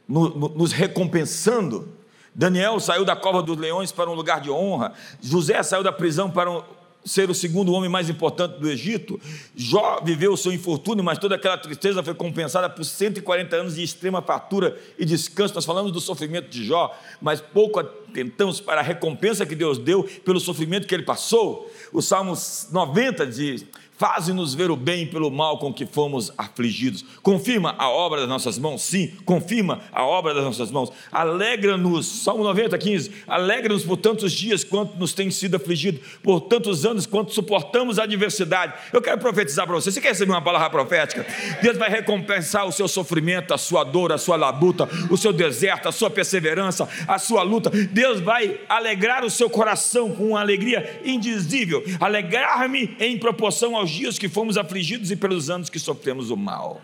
no, 0.08 0.30
no, 0.30 0.48
nos 0.48 0.72
recompensando. 0.72 1.88
Daniel 2.34 2.80
saiu 2.80 3.04
da 3.04 3.14
cova 3.14 3.42
dos 3.42 3.58
leões 3.58 3.92
para 3.92 4.08
um 4.08 4.14
lugar 4.14 4.40
de 4.40 4.50
honra. 4.50 4.92
José 5.20 5.62
saiu 5.62 5.82
da 5.82 5.92
prisão 5.92 6.30
para 6.30 6.50
um, 6.50 6.62
ser 7.08 7.30
o 7.30 7.34
segundo 7.34 7.72
homem 7.72 7.88
mais 7.88 8.08
importante 8.08 8.58
do 8.58 8.70
Egito. 8.70 9.20
Jó 9.56 10.00
viveu 10.04 10.32
o 10.32 10.36
seu 10.36 10.52
infortúnio, 10.52 11.02
mas 11.02 11.18
toda 11.18 11.34
aquela 11.34 11.56
tristeza 11.58 12.02
foi 12.02 12.14
compensada 12.14 12.68
por 12.68 12.84
140 12.84 13.56
anos 13.56 13.74
de 13.74 13.82
extrema 13.82 14.22
fartura 14.22 14.78
e 14.98 15.04
descanso. 15.04 15.54
Nós 15.54 15.64
falamos 15.64 15.90
do 15.90 16.00
sofrimento 16.00 16.48
de 16.48 16.64
Jó, 16.64 16.94
mas 17.20 17.40
pouco 17.40 17.80
atentamos 17.80 18.60
para 18.60 18.80
a 18.80 18.84
recompensa 18.84 19.46
que 19.46 19.54
Deus 19.54 19.78
deu 19.78 20.04
pelo 20.24 20.38
sofrimento 20.38 20.86
que 20.86 20.94
ele 20.94 21.04
passou. 21.04 21.70
O 21.92 22.02
Salmo 22.02 22.34
90 22.70 23.26
diz: 23.26 23.66
Faze-nos 23.98 24.54
ver 24.54 24.70
o 24.70 24.76
bem 24.76 25.08
pelo 25.08 25.28
mal 25.28 25.58
com 25.58 25.74
que 25.74 25.84
fomos 25.84 26.32
afligidos. 26.38 27.04
Confirma 27.20 27.74
a 27.76 27.90
obra 27.90 28.20
das 28.20 28.28
nossas 28.28 28.56
mãos? 28.56 28.82
Sim, 28.82 29.10
confirma 29.24 29.80
a 29.92 30.04
obra 30.04 30.32
das 30.32 30.44
nossas 30.44 30.70
mãos. 30.70 30.92
Alegra-nos, 31.10 32.06
Salmo 32.06 32.44
90, 32.44 32.78
15. 32.78 33.10
Alegra-nos 33.26 33.82
por 33.82 33.96
tantos 33.96 34.32
dias 34.32 34.62
quanto 34.62 34.96
nos 34.96 35.12
tem 35.12 35.32
sido 35.32 35.56
afligido, 35.56 35.98
por 36.22 36.42
tantos 36.42 36.86
anos 36.86 37.06
quanto 37.06 37.34
suportamos 37.34 37.98
a 37.98 38.04
adversidade. 38.04 38.72
Eu 38.92 39.02
quero 39.02 39.18
profetizar 39.18 39.66
para 39.66 39.74
você. 39.74 39.90
Você 39.90 40.00
quer 40.00 40.10
receber 40.10 40.30
uma 40.30 40.42
palavra 40.42 40.70
profética? 40.70 41.26
Deus 41.60 41.76
vai 41.76 41.90
recompensar 41.90 42.68
o 42.68 42.72
seu 42.72 42.86
sofrimento, 42.86 43.52
a 43.52 43.58
sua 43.58 43.82
dor, 43.82 44.12
a 44.12 44.18
sua 44.18 44.36
labuta, 44.36 44.88
o 45.10 45.16
seu 45.16 45.32
deserto, 45.32 45.88
a 45.88 45.92
sua 45.92 46.08
perseverança, 46.08 46.88
a 47.08 47.18
sua 47.18 47.42
luta. 47.42 47.68
Deus 47.70 48.20
vai 48.20 48.60
alegrar 48.68 49.24
o 49.24 49.30
seu 49.30 49.50
coração 49.50 50.12
com 50.12 50.28
uma 50.28 50.40
alegria 50.40 51.00
indizível. 51.04 51.82
Alegrar-me 51.98 52.96
em 53.00 53.18
proporção 53.18 53.74
ao 53.74 53.87
dias 53.90 54.18
que 54.18 54.28
fomos 54.28 54.56
afligidos 54.56 55.10
e 55.10 55.16
pelos 55.16 55.50
anos 55.50 55.68
que 55.68 55.78
sofremos 55.78 56.30
o 56.30 56.36
mal. 56.36 56.80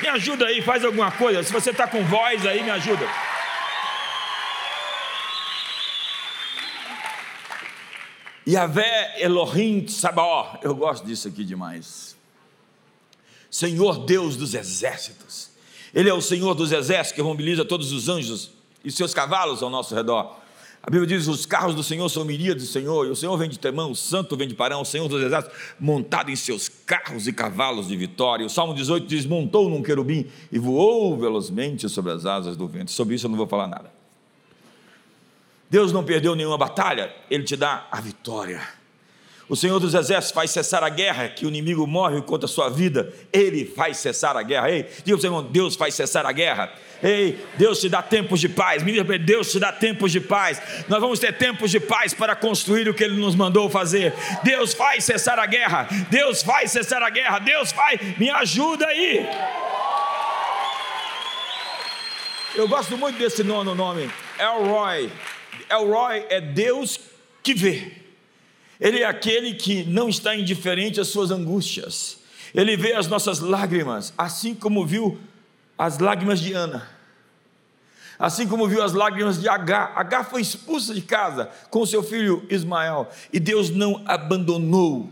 Me 0.00 0.08
ajuda 0.08 0.46
aí, 0.46 0.62
faz 0.62 0.84
alguma 0.84 1.10
coisa. 1.12 1.42
Se 1.42 1.52
você 1.52 1.70
está 1.70 1.86
com 1.86 2.02
voz 2.04 2.46
aí, 2.46 2.62
me 2.62 2.70
ajuda. 2.70 3.06
Yahvé 8.48 9.22
Elohim 9.22 9.86
Sabaó. 9.86 10.58
Eu 10.62 10.74
gosto 10.74 11.06
disso 11.06 11.28
aqui 11.28 11.44
demais. 11.44 12.16
Senhor 13.50 14.04
Deus 14.06 14.36
dos 14.36 14.54
exércitos. 14.54 15.50
Ele 15.92 16.08
é 16.08 16.14
o 16.14 16.20
Senhor 16.20 16.54
dos 16.54 16.72
exércitos 16.72 17.16
que 17.16 17.22
mobiliza 17.22 17.64
todos 17.64 17.92
os 17.92 18.08
anjos 18.08 18.50
e 18.84 18.90
seus 18.90 19.12
cavalos 19.12 19.62
ao 19.62 19.68
nosso 19.68 19.94
redor. 19.94 20.36
A 20.82 20.90
Bíblia 20.90 21.06
diz: 21.06 21.28
os 21.28 21.44
carros 21.44 21.74
do 21.74 21.82
Senhor 21.82 22.08
são 22.08 22.24
miríades 22.24 22.64
do 22.64 22.72
Senhor, 22.72 23.06
e 23.06 23.10
o 23.10 23.16
Senhor 23.16 23.36
vem 23.36 23.48
de 23.48 23.58
Temão, 23.58 23.90
o 23.90 23.96
Santo 23.96 24.36
vem 24.36 24.48
de 24.48 24.54
Parão, 24.54 24.80
o 24.80 24.84
Senhor 24.84 25.08
dos 25.08 25.22
exércitos, 25.22 25.56
montado 25.78 26.30
em 26.30 26.36
seus 26.36 26.68
carros 26.68 27.26
e 27.26 27.32
cavalos 27.32 27.88
de 27.88 27.96
vitória. 27.96 28.46
O 28.46 28.50
Salmo 28.50 28.74
18 28.74 29.06
diz: 29.06 29.26
montou 29.26 29.68
num 29.68 29.82
querubim 29.82 30.26
e 30.50 30.58
voou 30.58 31.18
velozmente 31.18 31.88
sobre 31.88 32.12
as 32.12 32.24
asas 32.24 32.56
do 32.56 32.66
vento. 32.66 32.90
Sobre 32.90 33.14
isso 33.14 33.26
eu 33.26 33.30
não 33.30 33.36
vou 33.36 33.46
falar 33.46 33.66
nada. 33.66 33.92
Deus 35.68 35.92
não 35.92 36.02
perdeu 36.02 36.34
nenhuma 36.34 36.58
batalha, 36.58 37.14
Ele 37.30 37.44
te 37.44 37.56
dá 37.56 37.86
a 37.92 38.00
vitória. 38.00 38.79
O 39.50 39.56
Senhor 39.56 39.80
dos 39.80 39.94
Exércitos 39.94 40.30
faz 40.30 40.52
cessar 40.52 40.84
a 40.84 40.88
guerra, 40.88 41.28
que 41.28 41.44
o 41.44 41.48
inimigo 41.48 41.84
morre 41.84 42.22
contra 42.22 42.46
a 42.46 42.48
sua 42.48 42.68
vida, 42.68 43.12
Ele 43.32 43.64
faz 43.64 43.96
cessar 43.96 44.36
a 44.36 44.44
guerra. 44.44 44.70
Ei, 44.70 44.86
diga 45.04 45.18
para 45.18 45.26
irmão, 45.26 45.42
Deus 45.42 45.74
faz 45.74 45.92
cessar 45.92 46.24
a 46.24 46.30
guerra. 46.30 46.72
Ei, 47.02 47.36
Deus 47.58 47.80
te 47.80 47.88
dá 47.88 48.00
tempos 48.00 48.38
de 48.38 48.48
paz. 48.48 48.80
Deus 49.26 49.50
te 49.50 49.58
dá 49.58 49.72
tempos 49.72 50.12
de 50.12 50.20
paz. 50.20 50.62
Nós 50.88 51.00
vamos 51.00 51.18
ter 51.18 51.36
tempos 51.36 51.72
de 51.72 51.80
paz 51.80 52.14
para 52.14 52.36
construir 52.36 52.88
o 52.88 52.94
que 52.94 53.02
Ele 53.02 53.20
nos 53.20 53.34
mandou 53.34 53.68
fazer. 53.68 54.14
Deus 54.44 54.72
faz 54.72 55.02
cessar 55.02 55.40
a 55.40 55.46
guerra. 55.46 55.88
Deus 56.08 56.44
faz 56.44 56.70
cessar 56.70 57.02
a 57.02 57.10
guerra. 57.10 57.40
Deus 57.40 57.72
faz. 57.72 58.00
Me 58.18 58.30
ajuda 58.30 58.86
aí. 58.86 59.28
Eu 62.54 62.68
gosto 62.68 62.96
muito 62.96 63.18
desse 63.18 63.42
nono 63.42 63.74
nome, 63.74 64.08
Elroy. 64.38 65.10
Elroy 65.68 66.24
é 66.28 66.40
Deus 66.40 67.00
que 67.42 67.52
vê. 67.52 68.09
Ele 68.80 69.00
é 69.00 69.04
aquele 69.04 69.54
que 69.54 69.84
não 69.84 70.08
está 70.08 70.34
indiferente 70.34 71.00
às 71.00 71.08
suas 71.08 71.30
angústias. 71.30 72.18
Ele 72.54 72.76
vê 72.76 72.94
as 72.94 73.06
nossas 73.06 73.40
lágrimas, 73.40 74.12
assim 74.16 74.54
como 74.54 74.86
viu 74.86 75.20
as 75.78 75.98
lágrimas 75.98 76.40
de 76.40 76.52
Ana. 76.52 76.88
Assim 78.18 78.46
como 78.46 78.68
viu 78.68 78.82
as 78.82 78.92
lágrimas 78.92 79.40
de 79.40 79.48
Agar. 79.48 79.92
Agar 79.96 80.24
foi 80.24 80.42
expulsa 80.42 80.92
de 80.92 81.00
casa 81.00 81.50
com 81.70 81.86
seu 81.86 82.02
filho 82.02 82.46
Ismael. 82.50 83.08
E 83.32 83.40
Deus 83.40 83.70
não 83.70 84.02
abandonou 84.06 85.10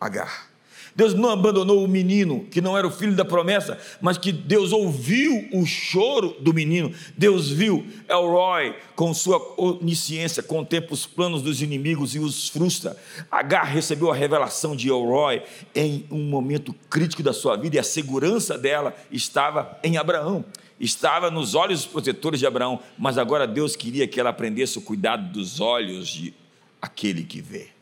Agar. 0.00 0.53
Deus 0.96 1.12
não 1.12 1.30
abandonou 1.30 1.84
o 1.84 1.88
menino, 1.88 2.44
que 2.50 2.60
não 2.60 2.78
era 2.78 2.86
o 2.86 2.90
filho 2.90 3.16
da 3.16 3.24
promessa, 3.24 3.78
mas 4.00 4.16
que 4.16 4.30
Deus 4.30 4.72
ouviu 4.72 5.48
o 5.52 5.66
choro 5.66 6.36
do 6.40 6.54
menino. 6.54 6.92
Deus 7.16 7.50
viu 7.50 7.84
Elroy 8.08 8.74
com 8.94 9.12
sua 9.12 9.40
onisciência, 9.56 10.42
contempla 10.42 10.94
os 10.94 11.04
planos 11.04 11.42
dos 11.42 11.60
inimigos 11.60 12.14
e 12.14 12.18
os 12.20 12.48
frustra. 12.48 12.96
Agar 13.30 13.64
recebeu 13.64 14.10
a 14.10 14.14
revelação 14.14 14.76
de 14.76 14.88
Elroy 14.88 15.42
em 15.74 16.06
um 16.10 16.22
momento 16.22 16.72
crítico 16.88 17.22
da 17.22 17.32
sua 17.32 17.56
vida 17.56 17.76
e 17.76 17.78
a 17.78 17.84
segurança 17.84 18.56
dela 18.56 18.94
estava 19.10 19.78
em 19.82 19.96
Abraão 19.96 20.44
estava 20.78 21.30
nos 21.30 21.54
olhos 21.54 21.86
protetores 21.86 22.40
de 22.40 22.46
Abraão, 22.46 22.80
mas 22.98 23.16
agora 23.16 23.46
Deus 23.46 23.76
queria 23.76 24.08
que 24.08 24.18
ela 24.18 24.30
aprendesse 24.30 24.76
o 24.76 24.82
cuidado 24.82 25.32
dos 25.32 25.60
olhos 25.60 26.08
de 26.08 26.34
aquele 26.82 27.22
que 27.22 27.40
vê. 27.40 27.73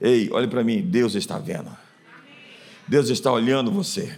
Ei, 0.00 0.28
olhe 0.30 0.46
para 0.46 0.62
mim, 0.62 0.80
Deus 0.80 1.14
está 1.14 1.38
vendo. 1.38 1.70
Deus 2.86 3.08
está 3.08 3.32
olhando 3.32 3.70
você. 3.70 4.16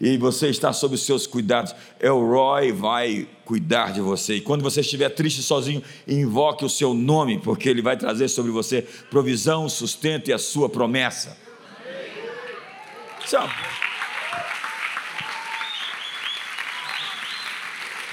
E 0.00 0.18
você 0.18 0.48
está 0.48 0.72
sob 0.72 0.96
os 0.96 1.06
seus 1.06 1.28
cuidados. 1.28 1.74
Elroy 2.00 2.72
vai 2.72 3.28
cuidar 3.44 3.92
de 3.92 4.00
você. 4.00 4.36
E 4.36 4.40
quando 4.40 4.62
você 4.62 4.80
estiver 4.80 5.08
triste 5.10 5.42
sozinho, 5.42 5.82
invoque 6.08 6.64
o 6.64 6.68
seu 6.68 6.92
nome, 6.92 7.38
porque 7.38 7.68
ele 7.68 7.80
vai 7.80 7.96
trazer 7.96 8.28
sobre 8.28 8.50
você 8.50 8.82
provisão, 9.08 9.68
sustento 9.68 10.28
e 10.28 10.32
a 10.32 10.38
sua 10.38 10.68
promessa. 10.68 11.36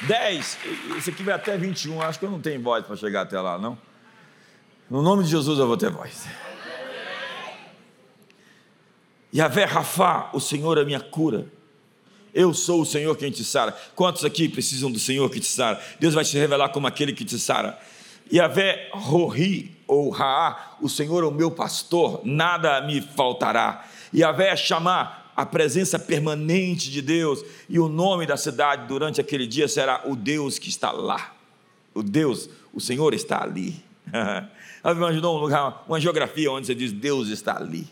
10, 0.04 0.58
esse 0.98 1.10
aqui 1.10 1.24
vai 1.24 1.34
até 1.34 1.58
21, 1.58 2.02
acho 2.02 2.20
que 2.20 2.26
eu 2.26 2.32
não 2.32 2.40
tenho 2.40 2.62
voz 2.62 2.86
para 2.86 2.96
chegar 2.96 3.22
até 3.22 3.40
lá, 3.40 3.58
não. 3.58 3.78
No 4.90 5.02
nome 5.02 5.24
de 5.24 5.30
Jesus 5.30 5.60
eu 5.60 5.68
vou 5.68 5.76
ter 5.76 5.92
voz. 5.92 6.26
Yahvé 9.34 9.66
Rafá, 9.66 10.30
o 10.34 10.40
Senhor 10.40 10.78
é 10.78 10.86
minha 10.86 11.00
cura. 11.00 11.48
Eu 12.34 12.54
sou 12.54 12.82
o 12.82 12.86
Senhor 12.86 13.16
quem 13.16 13.32
te 13.32 13.44
sara. 13.44 13.72
Quantos 13.96 14.24
aqui 14.24 14.48
precisam 14.48 14.92
do 14.92 15.00
Senhor 15.00 15.30
que 15.30 15.40
te 15.40 15.48
sara? 15.48 15.82
Deus 16.00 16.14
vai 16.14 16.24
se 16.24 16.38
revelar 16.38 16.70
como 16.70 16.88
aquele 16.88 17.14
que 17.14 17.26
te 17.26 17.38
sara. 17.38 17.78
Yahvé 18.32 18.90
Rohi, 18.94 19.76
ou 19.88 20.10
Raá, 20.10 20.78
o 20.82 20.88
Senhor 20.88 21.24
é 21.24 21.28
o 21.28 21.32
meu 21.32 21.50
pastor, 21.50 22.22
nada 22.24 22.82
me 22.82 23.02
faltará. 23.02 23.86
Yahvé 24.14 24.56
chamar 24.56 25.32
a 25.36 25.46
presença 25.46 25.98
permanente 25.98 26.92
de 26.92 27.02
Deus, 27.02 27.44
e 27.68 27.80
o 27.80 27.88
nome 27.88 28.26
da 28.26 28.38
cidade 28.38 28.88
durante 28.88 29.20
aquele 29.20 29.48
dia 29.48 29.68
será 29.68 30.04
o 30.06 30.16
Deus 30.16 30.60
que 30.60 30.70
está 30.70 30.92
lá. 30.92 31.34
O 31.94 32.04
Deus, 32.04 32.50
o 32.74 32.80
Senhor 32.80 33.14
está 33.14 33.42
ali. 33.44 33.84
Imaginou 34.86 35.38
um 35.38 35.42
lugar, 35.42 35.84
uma 35.88 36.00
geografia 36.00 36.52
onde 36.52 36.68
você 36.68 36.76
diz 36.76 36.92
Deus 36.92 37.30
está 37.30 37.58
ali. 37.58 37.88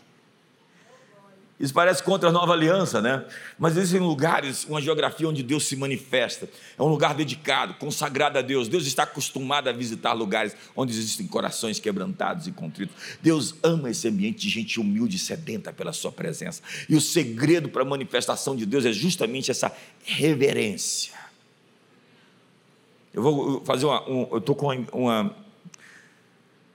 Isso 1.60 1.74
parece 1.74 2.04
contra 2.04 2.28
a 2.28 2.32
nova 2.32 2.52
aliança, 2.52 3.02
né? 3.02 3.24
Mas 3.58 3.76
existem 3.76 4.00
lugares, 4.00 4.64
uma 4.64 4.80
geografia 4.80 5.28
onde 5.28 5.42
Deus 5.42 5.66
se 5.66 5.74
manifesta. 5.74 6.48
É 6.78 6.82
um 6.82 6.86
lugar 6.86 7.14
dedicado, 7.14 7.74
consagrado 7.74 8.38
a 8.38 8.42
Deus. 8.42 8.68
Deus 8.68 8.86
está 8.86 9.02
acostumado 9.02 9.68
a 9.68 9.72
visitar 9.72 10.12
lugares 10.12 10.54
onde 10.76 10.92
existem 10.92 11.26
corações 11.26 11.80
quebrantados 11.80 12.46
e 12.46 12.52
contritos. 12.52 12.94
Deus 13.20 13.56
ama 13.60 13.90
esse 13.90 14.06
ambiente 14.06 14.38
de 14.38 14.48
gente 14.48 14.78
humilde 14.78 15.16
e 15.16 15.18
sedenta 15.18 15.72
pela 15.72 15.92
sua 15.92 16.12
presença. 16.12 16.62
E 16.88 16.94
o 16.94 17.00
segredo 17.00 17.68
para 17.68 17.82
a 17.82 17.84
manifestação 17.86 18.54
de 18.54 18.64
Deus 18.64 18.84
é 18.84 18.92
justamente 18.92 19.50
essa 19.50 19.72
reverência. 20.04 21.14
Eu 23.12 23.20
vou 23.20 23.64
fazer 23.64 23.84
uma. 23.84 24.08
Um, 24.08 24.28
eu 24.30 24.38
estou 24.38 24.54
com 24.54 24.66
uma, 24.66 24.86
uma 24.92 25.36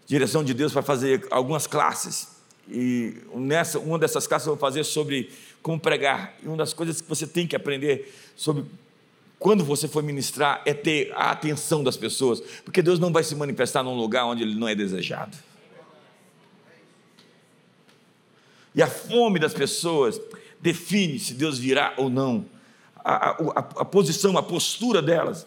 direção 0.06 0.44
de 0.44 0.54
Deus 0.54 0.74
para 0.74 0.82
fazer 0.82 1.26
algumas 1.32 1.68
classes 1.68 2.34
e 2.70 3.16
nessa, 3.36 3.80
uma 3.80 4.00
dessas 4.00 4.26
classes 4.26 4.48
eu 4.48 4.54
vou 4.54 4.60
fazer 4.60 4.84
sobre 4.84 5.30
como 5.62 5.80
pregar. 5.80 6.36
E 6.42 6.48
uma 6.48 6.58
das 6.58 6.74
coisas 6.74 7.02
que 7.02 7.10
você 7.10 7.28
tem 7.28 7.46
que 7.46 7.56
aprender 7.56 8.14
sobre 8.36 8.66
quando 9.38 9.64
você 9.66 9.88
for 9.88 10.02
ministrar 10.02 10.62
é 10.66 10.74
ter 10.74 11.12
a 11.14 11.32
atenção 11.32 11.84
das 11.84 11.98
pessoas, 11.98 12.40
porque 12.64 12.82
Deus 12.82 13.00
não 13.00 13.12
vai 13.12 13.24
se 13.24 13.36
manifestar 13.36 13.84
num 13.84 13.96
lugar 13.96 14.26
onde 14.26 14.44
ele 14.44 14.56
não 14.56 14.68
é 14.68 14.76
desejado. 14.76 15.38
E 18.74 18.82
a 18.82 18.88
fome 18.88 19.40
das 19.40 19.54
pessoas 19.54 20.20
define 20.60 21.20
se 21.20 21.34
Deus 21.34 21.60
virá 21.60 21.94
ou 21.98 22.10
não. 22.10 22.46
A, 22.96 23.32
a, 23.32 23.60
a 23.60 23.86
posição, 23.86 24.38
a 24.38 24.42
postura 24.42 25.02
delas. 25.02 25.46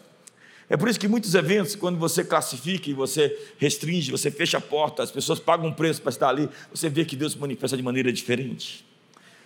É 0.69 0.75
por 0.75 0.89
isso 0.89 0.99
que 0.99 1.07
muitos 1.07 1.33
eventos, 1.33 1.75
quando 1.75 1.97
você 1.97 2.23
classifica 2.23 2.89
e 2.89 2.93
você 2.93 3.37
restringe, 3.57 4.11
você 4.11 4.29
fecha 4.29 4.57
a 4.57 4.61
porta, 4.61 5.01
as 5.01 5.11
pessoas 5.11 5.39
pagam 5.39 5.67
um 5.67 5.73
preço 5.73 6.01
para 6.01 6.09
estar 6.09 6.27
ali, 6.27 6.49
você 6.73 6.89
vê 6.89 7.05
que 7.05 7.15
Deus 7.15 7.33
se 7.33 7.39
manifesta 7.39 7.77
de 7.77 7.83
maneira 7.83 8.11
diferente. 8.11 8.85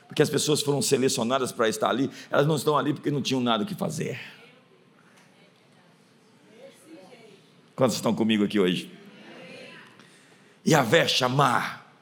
Porque 0.08 0.22
as 0.22 0.30
pessoas 0.30 0.62
foram 0.62 0.82
selecionadas 0.82 1.52
para 1.52 1.70
estar 1.70 1.90
ali, 1.90 2.10
elas 2.30 2.48
não 2.48 2.56
estão 2.56 2.78
ali 2.78 2.94
porque 2.94 3.12
não 3.12 3.22
tinham 3.22 3.40
nada 3.40 3.64
o 3.64 3.68
que 3.68 3.76
fazer. 3.76 4.20
Quantos 7.76 7.96
estão 7.96 8.14
comigo 8.14 8.44
aqui 8.44 8.60
hoje? 8.60 8.92
A 10.76 11.08
chamar. 11.08 11.96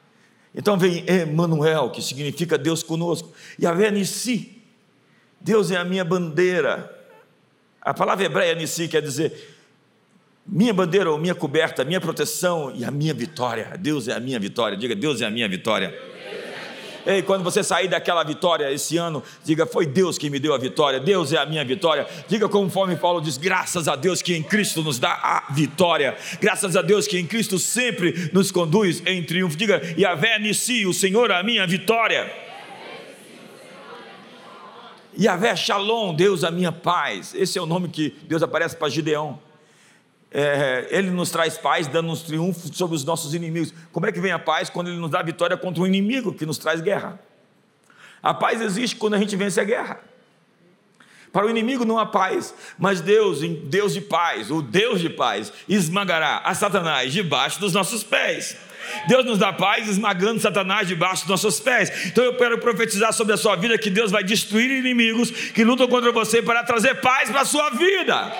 Então 0.54 0.76
vem 0.76 1.04
Emmanuel, 1.08 1.90
que 1.90 2.02
significa 2.02 2.58
Deus 2.58 2.82
conosco. 2.82 3.32
A 3.64 3.90
Nissi. 3.90 4.60
Deus 5.40 5.70
é 5.70 5.76
a 5.76 5.84
minha 5.84 6.04
bandeira. 6.04 6.99
A 7.82 7.94
palavra 7.94 8.26
hebreia 8.26 8.54
Nissi 8.54 8.88
quer 8.88 9.00
dizer 9.00 9.56
minha 10.46 10.74
bandeira 10.74 11.10
ou 11.10 11.18
minha 11.18 11.34
coberta, 11.34 11.84
minha 11.84 12.00
proteção 12.00 12.72
e 12.74 12.84
a 12.84 12.90
minha 12.90 13.14
vitória. 13.14 13.76
Deus 13.78 14.08
é 14.08 14.12
a 14.12 14.20
minha 14.20 14.38
vitória. 14.38 14.76
Diga, 14.76 14.94
Deus 14.94 15.20
é 15.20 15.26
a 15.26 15.30
minha 15.30 15.48
vitória. 15.48 15.96
Ei, 17.06 17.22
quando 17.22 17.42
você 17.42 17.62
sair 17.62 17.88
daquela 17.88 18.22
vitória 18.22 18.70
esse 18.70 18.96
ano, 18.96 19.22
diga: 19.44 19.64
Foi 19.64 19.86
Deus 19.86 20.18
que 20.18 20.28
me 20.28 20.38
deu 20.38 20.52
a 20.52 20.58
vitória, 20.58 21.00
Deus 21.00 21.32
é 21.32 21.38
a 21.38 21.46
minha 21.46 21.64
vitória. 21.64 22.06
Diga, 22.28 22.48
conforme 22.48 22.96
Paulo 22.96 23.20
diz: 23.20 23.38
Graças 23.38 23.88
a 23.88 23.96
Deus 23.96 24.20
que 24.20 24.34
em 24.34 24.42
Cristo 24.42 24.82
nos 24.82 24.98
dá 24.98 25.12
a 25.12 25.52
vitória, 25.52 26.16
graças 26.40 26.76
a 26.76 26.82
Deus 26.82 27.06
que 27.06 27.18
em 27.18 27.26
Cristo 27.26 27.58
sempre 27.58 28.30
nos 28.32 28.50
conduz 28.50 29.02
em 29.06 29.22
triunfo. 29.22 29.56
Diga: 29.56 29.80
Yahvé 29.98 30.38
Nissi, 30.38 30.84
o 30.84 30.92
Senhor 30.92 31.30
é 31.30 31.36
a 31.36 31.42
minha 31.42 31.66
vitória. 31.66 32.49
Yahvé 35.20 35.54
Shalom, 35.54 36.14
Deus 36.14 36.42
a 36.44 36.50
minha 36.50 36.72
paz. 36.72 37.34
Esse 37.34 37.58
é 37.58 37.62
o 37.62 37.66
nome 37.66 37.88
que 37.88 38.16
Deus 38.22 38.42
aparece 38.42 38.74
para 38.74 38.88
Gideão. 38.88 39.38
É, 40.30 40.88
ele 40.90 41.10
nos 41.10 41.30
traz 41.30 41.58
paz, 41.58 41.86
dando-nos 41.86 42.22
triunfo 42.22 42.74
sobre 42.74 42.96
os 42.96 43.04
nossos 43.04 43.34
inimigos. 43.34 43.74
Como 43.92 44.06
é 44.06 44.12
que 44.12 44.20
vem 44.20 44.32
a 44.32 44.38
paz? 44.38 44.70
Quando 44.70 44.88
ele 44.88 44.96
nos 44.96 45.10
dá 45.10 45.20
vitória 45.22 45.56
contra 45.58 45.82
um 45.82 45.86
inimigo 45.86 46.32
que 46.32 46.46
nos 46.46 46.56
traz 46.56 46.80
guerra. 46.80 47.20
A 48.22 48.32
paz 48.32 48.62
existe 48.62 48.96
quando 48.96 49.14
a 49.14 49.18
gente 49.18 49.36
vence 49.36 49.60
a 49.60 49.64
guerra. 49.64 50.00
Para 51.32 51.46
o 51.46 51.50
inimigo 51.50 51.84
não 51.84 51.98
há 51.98 52.06
paz, 52.06 52.54
mas 52.78 53.00
Deus, 53.00 53.40
Deus 53.40 53.92
de 53.92 54.00
paz, 54.00 54.50
o 54.50 54.62
Deus 54.62 55.00
de 55.00 55.10
paz, 55.10 55.52
esmagará 55.68 56.38
a 56.38 56.54
Satanás 56.54 57.12
debaixo 57.12 57.60
dos 57.60 57.72
nossos 57.72 58.02
pés. 58.02 58.56
Deus 59.06 59.24
nos 59.24 59.38
dá 59.38 59.52
paz 59.52 59.88
esmagando 59.88 60.40
Satanás 60.40 60.86
debaixo 60.86 61.22
dos 61.22 61.30
nossos 61.30 61.60
pés. 61.60 62.06
Então 62.06 62.24
eu 62.24 62.36
quero 62.36 62.58
profetizar 62.58 63.12
sobre 63.12 63.34
a 63.34 63.36
sua 63.36 63.56
vida 63.56 63.76
que 63.78 63.90
Deus 63.90 64.10
vai 64.10 64.24
destruir 64.24 64.70
inimigos 64.70 65.30
que 65.30 65.64
lutam 65.64 65.88
contra 65.88 66.12
você 66.12 66.42
para 66.42 66.62
trazer 66.62 66.96
paz 67.00 67.30
para 67.30 67.42
a 67.42 67.44
sua 67.44 67.70
vida. 67.70 68.32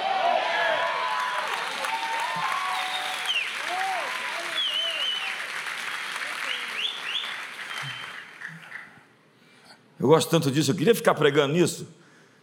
Eu 10.01 10.09
gosto 10.09 10.31
tanto 10.31 10.51
disso, 10.51 10.71
eu 10.71 10.75
queria 10.75 10.95
ficar 10.95 11.15
pregando 11.15 11.53
nisso. 11.53 11.87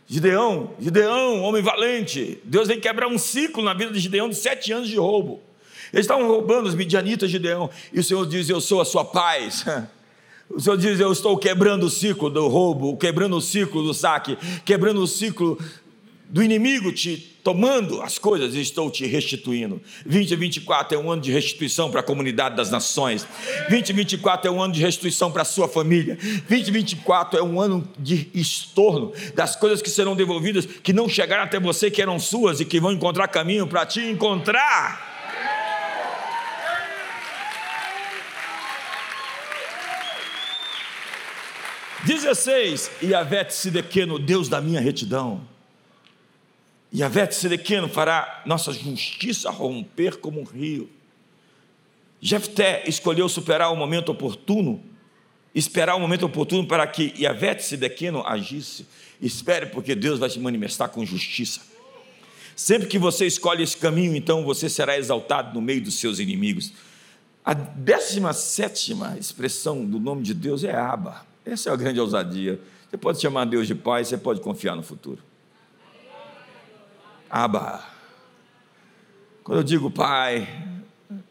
Gideão, 0.05 0.75
Gideão, 0.79 1.41
homem 1.41 1.61
valente. 1.61 2.39
Deus 2.43 2.67
vem 2.67 2.79
quebrar 2.79 3.07
um 3.07 3.17
ciclo 3.17 3.63
na 3.63 3.73
vida 3.73 3.91
de 3.91 3.99
Gideão 3.99 4.29
de 4.29 4.35
sete 4.35 4.71
anos 4.71 4.87
de 4.87 4.95
roubo. 4.95 5.41
Eles 5.93 6.05
estavam 6.05 6.27
roubando 6.27 6.67
os 6.67 6.75
midianitas 6.75 7.29
de 7.29 7.37
Gideão, 7.37 7.69
e 7.93 7.99
o 7.99 8.03
Senhor 8.03 8.25
diz: 8.25 8.49
Eu 8.49 8.61
sou 8.61 8.81
a 8.81 8.85
sua 8.85 9.05
paz. 9.05 9.65
O 10.49 10.61
Senhor 10.61 10.77
diz: 10.77 10.97
Eu 10.97 11.11
estou 11.11 11.37
quebrando 11.37 11.87
o 11.87 11.89
ciclo 11.89 12.29
do 12.29 12.47
roubo, 12.47 12.95
quebrando 12.95 13.35
o 13.35 13.41
ciclo 13.41 13.83
do 13.83 13.93
saque, 13.93 14.37
quebrando 14.63 15.03
o 15.03 15.05
ciclo 15.05 15.59
do 16.29 16.43
inimigo 16.43 16.91
te 16.91 17.37
tomando 17.43 18.01
as 18.01 18.17
coisas 18.17 18.53
e 18.55 18.59
estou 18.59 18.91
te 18.91 19.05
restituindo. 19.05 19.81
2024 20.05 20.97
é 20.97 21.01
um 21.01 21.09
ano 21.09 21.21
de 21.21 21.31
restituição 21.31 21.89
para 21.89 22.01
a 22.01 22.03
comunidade 22.03 22.57
das 22.57 22.69
nações. 22.69 23.25
2024 23.69 24.49
é 24.49 24.51
um 24.51 24.61
ano 24.61 24.73
de 24.73 24.81
restituição 24.81 25.31
para 25.31 25.43
a 25.43 25.45
sua 25.45 25.69
família. 25.69 26.17
2024 26.49 27.39
é 27.39 27.43
um 27.43 27.61
ano 27.61 27.87
de 27.97 28.29
estorno 28.33 29.13
das 29.33 29.55
coisas 29.55 29.81
que 29.81 29.89
serão 29.89 30.15
devolvidas, 30.15 30.65
que 30.65 30.91
não 30.91 31.07
chegaram 31.07 31.43
até 31.43 31.57
você, 31.57 31.89
que 31.89 32.01
eram 32.01 32.19
suas 32.19 32.59
e 32.59 32.65
que 32.65 32.81
vão 32.81 32.91
encontrar 32.91 33.29
caminho 33.29 33.65
para 33.65 33.85
te 33.85 34.01
encontrar. 34.01 35.06
16, 42.07 42.89
Yahvé 43.03 43.49
Sidequeno, 43.49 44.17
Deus 44.17 44.47
da 44.47 44.61
minha 44.61 44.79
retidão. 44.79 45.45
Yahvé 46.95 47.29
Sidequeno 47.29 47.89
fará 47.89 48.43
nossa 48.45 48.71
justiça 48.71 49.51
romper 49.51 50.15
como 50.15 50.39
um 50.39 50.45
rio. 50.45 50.89
Jefté 52.21 52.85
escolheu 52.87 53.27
superar 53.27 53.73
o 53.73 53.75
momento 53.75 54.09
oportuno, 54.09 54.81
esperar 55.53 55.95
o 55.95 55.99
momento 55.99 56.25
oportuno 56.25 56.65
para 56.65 56.87
que 56.87 57.13
Yahvé 57.19 57.59
Sidequeno 57.59 58.25
agisse. 58.25 58.87
Espere, 59.21 59.65
porque 59.65 59.93
Deus 59.93 60.17
vai 60.17 60.29
se 60.29 60.39
manifestar 60.39 60.87
com 60.87 61.05
justiça. 61.05 61.59
Sempre 62.55 62.87
que 62.87 62.97
você 62.97 63.27
escolhe 63.27 63.63
esse 63.63 63.75
caminho, 63.75 64.15
então 64.15 64.45
você 64.45 64.69
será 64.69 64.97
exaltado 64.97 65.53
no 65.53 65.61
meio 65.61 65.81
dos 65.81 65.99
seus 65.99 66.19
inimigos. 66.19 66.71
A 67.43 67.53
décima 67.53 68.31
sétima 68.31 69.17
expressão 69.19 69.83
do 69.83 69.99
nome 69.99 70.23
de 70.23 70.33
Deus 70.33 70.63
é 70.63 70.73
Aba. 70.73 71.27
Essa 71.47 71.69
é 71.69 71.73
a 71.73 71.75
grande 71.77 71.99
ousadia. 71.99 72.59
Você 72.89 72.97
pode 72.97 73.21
chamar 73.21 73.45
Deus 73.45 73.67
de 73.67 73.73
Pai, 73.73 74.03
você 74.03 74.17
pode 74.17 74.41
confiar 74.41 74.75
no 74.75 74.83
futuro. 74.83 75.19
Aba. 77.29 77.83
Quando 79.43 79.59
eu 79.59 79.63
digo 79.63 79.89
Pai, 79.89 80.47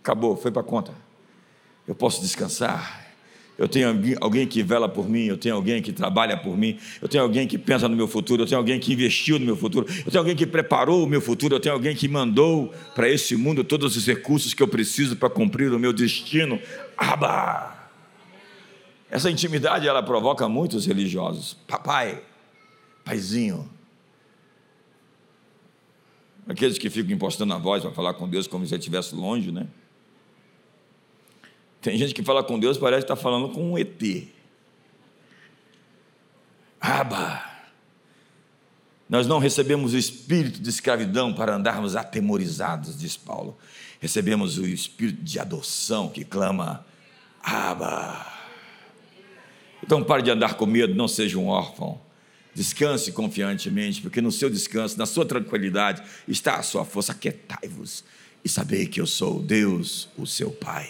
acabou, 0.00 0.34
foi 0.36 0.50
para 0.50 0.62
conta. 0.62 0.92
Eu 1.86 1.94
posso 1.94 2.22
descansar. 2.22 3.04
Eu 3.58 3.68
tenho 3.68 3.88
alguém 4.20 4.46
que 4.46 4.62
vela 4.62 4.86
por 4.86 5.08
mim, 5.08 5.24
eu 5.24 5.36
tenho 5.36 5.54
alguém 5.54 5.80
que 5.80 5.90
trabalha 5.90 6.36
por 6.36 6.58
mim, 6.58 6.78
eu 7.00 7.08
tenho 7.08 7.22
alguém 7.22 7.48
que 7.48 7.56
pensa 7.56 7.88
no 7.88 7.96
meu 7.96 8.06
futuro, 8.06 8.42
eu 8.42 8.46
tenho 8.46 8.58
alguém 8.58 8.78
que 8.78 8.92
investiu 8.92 9.38
no 9.38 9.46
meu 9.46 9.56
futuro, 9.56 9.86
eu 10.04 10.10
tenho 10.10 10.18
alguém 10.18 10.36
que 10.36 10.46
preparou 10.46 11.02
o 11.02 11.06
meu 11.06 11.22
futuro, 11.22 11.54
eu 11.54 11.60
tenho 11.60 11.74
alguém 11.74 11.96
que 11.96 12.06
mandou 12.06 12.70
para 12.94 13.08
esse 13.08 13.34
mundo 13.34 13.64
todos 13.64 13.96
os 13.96 14.06
recursos 14.06 14.52
que 14.52 14.62
eu 14.62 14.68
preciso 14.68 15.16
para 15.16 15.30
cumprir 15.30 15.72
o 15.72 15.78
meu 15.78 15.94
destino. 15.94 16.60
Aba! 16.98 17.75
Essa 19.10 19.30
intimidade 19.30 19.86
ela 19.86 20.02
provoca 20.02 20.48
muitos 20.48 20.86
religiosos. 20.86 21.54
Papai, 21.66 22.22
paizinho. 23.04 23.70
Aqueles 26.48 26.78
que 26.78 26.90
ficam 26.90 27.12
impostando 27.12 27.52
a 27.54 27.58
voz 27.58 27.82
para 27.82 27.92
falar 27.92 28.14
com 28.14 28.28
Deus 28.28 28.46
como 28.46 28.64
se 28.66 28.74
ele 28.74 28.80
estivesse 28.80 29.14
longe, 29.14 29.50
né? 29.50 29.66
Tem 31.80 31.96
gente 31.96 32.14
que 32.14 32.22
fala 32.22 32.42
com 32.42 32.58
Deus, 32.58 32.78
parece 32.78 33.06
que 33.06 33.12
está 33.12 33.16
falando 33.16 33.48
com 33.50 33.72
um 33.72 33.78
ET. 33.78 34.02
Aba! 36.80 37.56
Nós 39.08 39.26
não 39.26 39.38
recebemos 39.38 39.92
o 39.92 39.96
espírito 39.96 40.60
de 40.60 40.68
escravidão 40.68 41.32
para 41.32 41.54
andarmos 41.54 41.94
atemorizados, 41.94 42.98
diz 42.98 43.16
Paulo. 43.16 43.56
Recebemos 44.00 44.58
o 44.58 44.66
espírito 44.66 45.22
de 45.22 45.38
adoção 45.38 46.08
que 46.08 46.24
clama, 46.24 46.84
Aba! 47.40 48.35
Então 49.82 50.02
pare 50.02 50.22
de 50.22 50.30
andar 50.30 50.54
com 50.54 50.66
medo, 50.66 50.94
não 50.94 51.08
seja 51.08 51.38
um 51.38 51.48
órfão. 51.48 52.00
Descanse 52.54 53.12
confiantemente, 53.12 54.00
porque 54.00 54.20
no 54.20 54.32
seu 54.32 54.48
descanso, 54.48 54.98
na 54.98 55.04
sua 55.04 55.26
tranquilidade, 55.26 56.02
está 56.26 56.56
a 56.56 56.62
sua 56.62 56.84
força. 56.84 57.12
Aquietai-vos 57.12 58.02
e 58.44 58.48
sabei 58.48 58.86
que 58.86 59.00
eu 59.00 59.06
sou 59.06 59.42
Deus, 59.42 60.08
o 60.16 60.26
seu 60.26 60.50
Pai. 60.50 60.88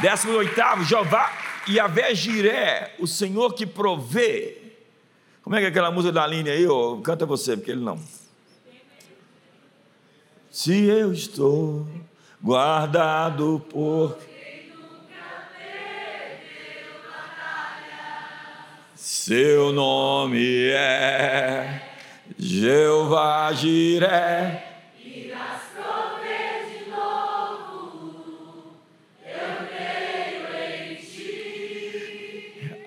Décimo 0.00 0.34
oitavo, 0.34 0.84
Jeová 0.84 1.32
e 1.68 1.78
a 1.78 2.14
Jiré, 2.14 2.94
o 2.98 3.06
Senhor 3.06 3.54
que 3.54 3.66
provê. 3.66 4.58
Como 5.42 5.56
é 5.56 5.60
que 5.60 5.66
é 5.66 5.68
aquela 5.68 5.90
música 5.90 6.12
da 6.12 6.26
linha 6.26 6.52
aí? 6.52 6.66
Oh, 6.66 7.00
canta 7.00 7.24
você, 7.24 7.56
porque 7.56 7.70
ele 7.70 7.80
não. 7.80 8.00
Se 10.50 10.84
eu 10.84 11.12
estou 11.12 11.86
guardado 12.42 13.64
por. 13.70 14.18
Seu 18.94 19.72
nome 19.72 20.70
é 20.70 21.82
Jeová 22.38 23.52
Jiré. 23.52 24.72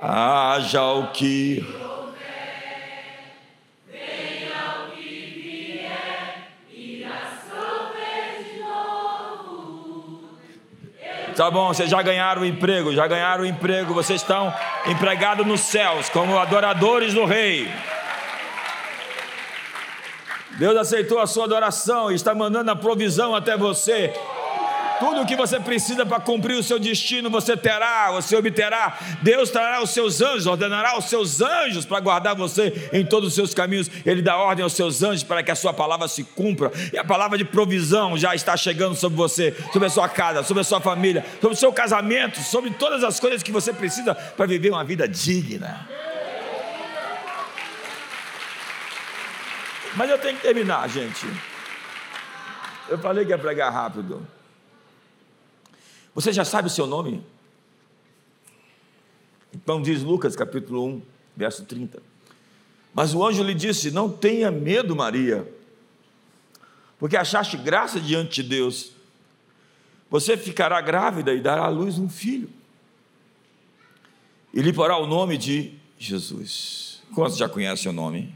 haja 0.07 0.83
o 0.83 1.11
que 1.11 1.74
Tá 11.35 11.51
bom, 11.51 11.67
vocês 11.67 11.89
já 11.89 12.01
ganharam 12.01 12.43
o 12.43 12.45
emprego, 12.45 12.93
já 12.93 13.05
ganharam 13.07 13.43
o 13.43 13.45
emprego, 13.45 13.93
vocês 13.93 14.21
estão 14.21 14.53
empregados 14.87 15.45
nos 15.45 15.59
céus 15.59 16.07
como 16.07 16.39
adoradores 16.39 17.13
do 17.13 17.25
Rei. 17.25 17.69
Deus 20.51 20.77
aceitou 20.77 21.19
a 21.19 21.27
sua 21.27 21.43
adoração 21.43 22.09
e 22.09 22.15
está 22.15 22.33
mandando 22.33 22.71
a 22.71 22.75
provisão 22.75 23.35
até 23.35 23.57
você. 23.57 24.13
Tudo 24.99 25.21
o 25.21 25.25
que 25.25 25.35
você 25.35 25.59
precisa 25.59 26.05
para 26.05 26.19
cumprir 26.19 26.55
o 26.55 26.63
seu 26.63 26.79
destino, 26.79 27.29
você 27.29 27.57
terá, 27.57 28.11
você 28.11 28.35
obterá. 28.35 28.97
Deus 29.21 29.49
trará 29.49 29.81
os 29.81 29.89
seus 29.89 30.21
anjos, 30.21 30.45
ordenará 30.45 30.97
os 30.97 31.05
seus 31.05 31.41
anjos 31.41 31.85
para 31.85 31.99
guardar 31.99 32.35
você 32.35 32.89
em 32.93 33.05
todos 33.05 33.29
os 33.29 33.35
seus 33.35 33.53
caminhos. 33.53 33.89
Ele 34.05 34.21
dá 34.21 34.37
ordem 34.37 34.63
aos 34.63 34.73
seus 34.73 35.03
anjos 35.03 35.23
para 35.23 35.43
que 35.43 35.51
a 35.51 35.55
sua 35.55 35.73
palavra 35.73 36.07
se 36.07 36.23
cumpra. 36.23 36.71
E 36.93 36.97
a 36.97 37.03
palavra 37.03 37.37
de 37.37 37.43
provisão 37.43 38.17
já 38.17 38.33
está 38.33 38.55
chegando 38.55 38.95
sobre 38.95 39.17
você, 39.17 39.55
sobre 39.73 39.87
a 39.87 39.91
sua 39.91 40.07
casa, 40.07 40.43
sobre 40.43 40.61
a 40.61 40.63
sua 40.63 40.79
família, 40.79 41.25
sobre 41.41 41.55
o 41.55 41.59
seu 41.59 41.73
casamento, 41.73 42.39
sobre 42.39 42.71
todas 42.71 43.03
as 43.03 43.19
coisas 43.19 43.43
que 43.43 43.51
você 43.51 43.73
precisa 43.73 44.15
para 44.15 44.45
viver 44.45 44.69
uma 44.69 44.83
vida 44.83 45.07
digna. 45.07 45.87
Mas 49.95 50.09
eu 50.09 50.17
tenho 50.17 50.35
que 50.35 50.41
terminar, 50.41 50.87
gente. 50.89 51.25
Eu 52.89 52.97
falei 52.99 53.25
que 53.25 53.31
ia 53.31 53.37
pregar 53.37 53.71
rápido. 53.71 54.34
Você 56.15 56.31
já 56.31 56.45
sabe 56.45 56.69
o 56.69 56.71
seu 56.71 56.87
nome? 56.87 57.21
Então 59.53 59.81
diz 59.81 60.01
Lucas 60.01 60.33
capítulo 60.33 60.85
1, 60.85 61.01
verso 61.35 61.65
30. 61.65 62.01
Mas 62.93 63.13
o 63.13 63.23
anjo 63.23 63.43
lhe 63.43 63.53
disse: 63.53 63.91
Não 63.91 64.09
tenha 64.09 64.49
medo, 64.49 64.95
Maria, 64.95 65.45
porque 66.97 67.17
achaste 67.17 67.57
graça 67.57 67.99
diante 67.99 68.41
de 68.41 68.49
Deus. 68.49 68.93
Você 70.09 70.37
ficará 70.37 70.79
grávida 70.79 71.33
e 71.33 71.41
dará 71.41 71.65
à 71.65 71.69
luz 71.69 71.99
um 71.99 72.07
filho, 72.07 72.49
e 74.53 74.61
lhe 74.61 74.71
porá 74.71 74.97
o 74.97 75.05
nome 75.05 75.37
de 75.37 75.73
Jesus. 75.99 77.01
Quantos 77.13 77.37
já 77.37 77.49
conhecem 77.49 77.91
o 77.91 77.93
nome? 77.93 78.33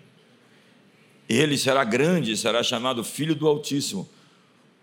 Ele 1.30 1.58
será 1.58 1.84
grande, 1.84 2.36
será 2.36 2.62
chamado 2.62 3.04
Filho 3.04 3.36
do 3.36 3.48
Altíssimo 3.48 4.10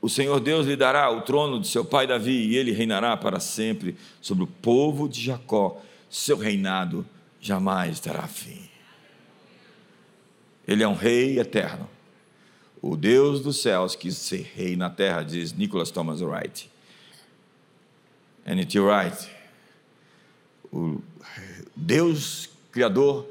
o 0.06 0.08
Senhor 0.08 0.38
Deus 0.38 0.68
lhe 0.68 0.76
dará 0.76 1.10
o 1.10 1.22
trono 1.22 1.60
de 1.60 1.66
seu 1.66 1.84
pai 1.84 2.06
Davi, 2.06 2.46
e 2.46 2.56
ele 2.56 2.70
reinará 2.70 3.16
para 3.16 3.40
sempre 3.40 3.96
sobre 4.20 4.44
o 4.44 4.46
povo 4.46 5.08
de 5.08 5.20
Jacó. 5.20 5.82
Seu 6.08 6.36
reinado 6.36 7.04
jamais 7.40 7.98
terá 7.98 8.28
fim. 8.28 8.70
Ele 10.66 10.84
é 10.84 10.86
um 10.86 10.94
rei 10.94 11.40
eterno. 11.40 11.90
O 12.80 12.96
Deus 12.96 13.40
dos 13.40 13.60
céus 13.60 13.96
quis 13.96 14.16
ser 14.16 14.48
rei 14.54 14.76
na 14.76 14.88
terra, 14.88 15.24
diz 15.24 15.52
Nicholas 15.52 15.90
Thomas 15.90 16.20
Wright. 16.20 16.70
N.T. 18.46 18.78
Wright. 18.78 19.28
O 20.72 21.00
Deus 21.74 22.48
Criador 22.70 23.26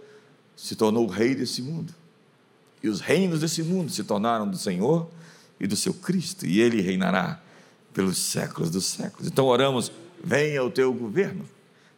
se 0.58 0.76
tornou 0.76 1.06
o 1.06 1.10
rei 1.10 1.36
desse 1.36 1.62
mundo. 1.62 1.96
E 2.84 2.90
os 2.90 3.00
reinos 3.00 3.40
desse 3.40 3.64
mundo 3.64 3.90
se 3.90 4.04
tornaram 4.04 4.46
do 4.46 4.58
Senhor 4.58 5.10
e 5.60 5.68
do 5.68 5.76
seu 5.76 5.94
Cristo, 5.94 6.46
e 6.46 6.60
ele 6.60 6.82
reinará 6.82 7.42
pelos 7.94 8.18
séculos 8.18 8.70
dos 8.70 8.86
séculos. 8.86 9.28
Então 9.28 9.46
oramos: 9.46 9.92
venha 10.24 10.64
o 10.64 10.70
teu 10.70 10.94
governo, 10.94 11.46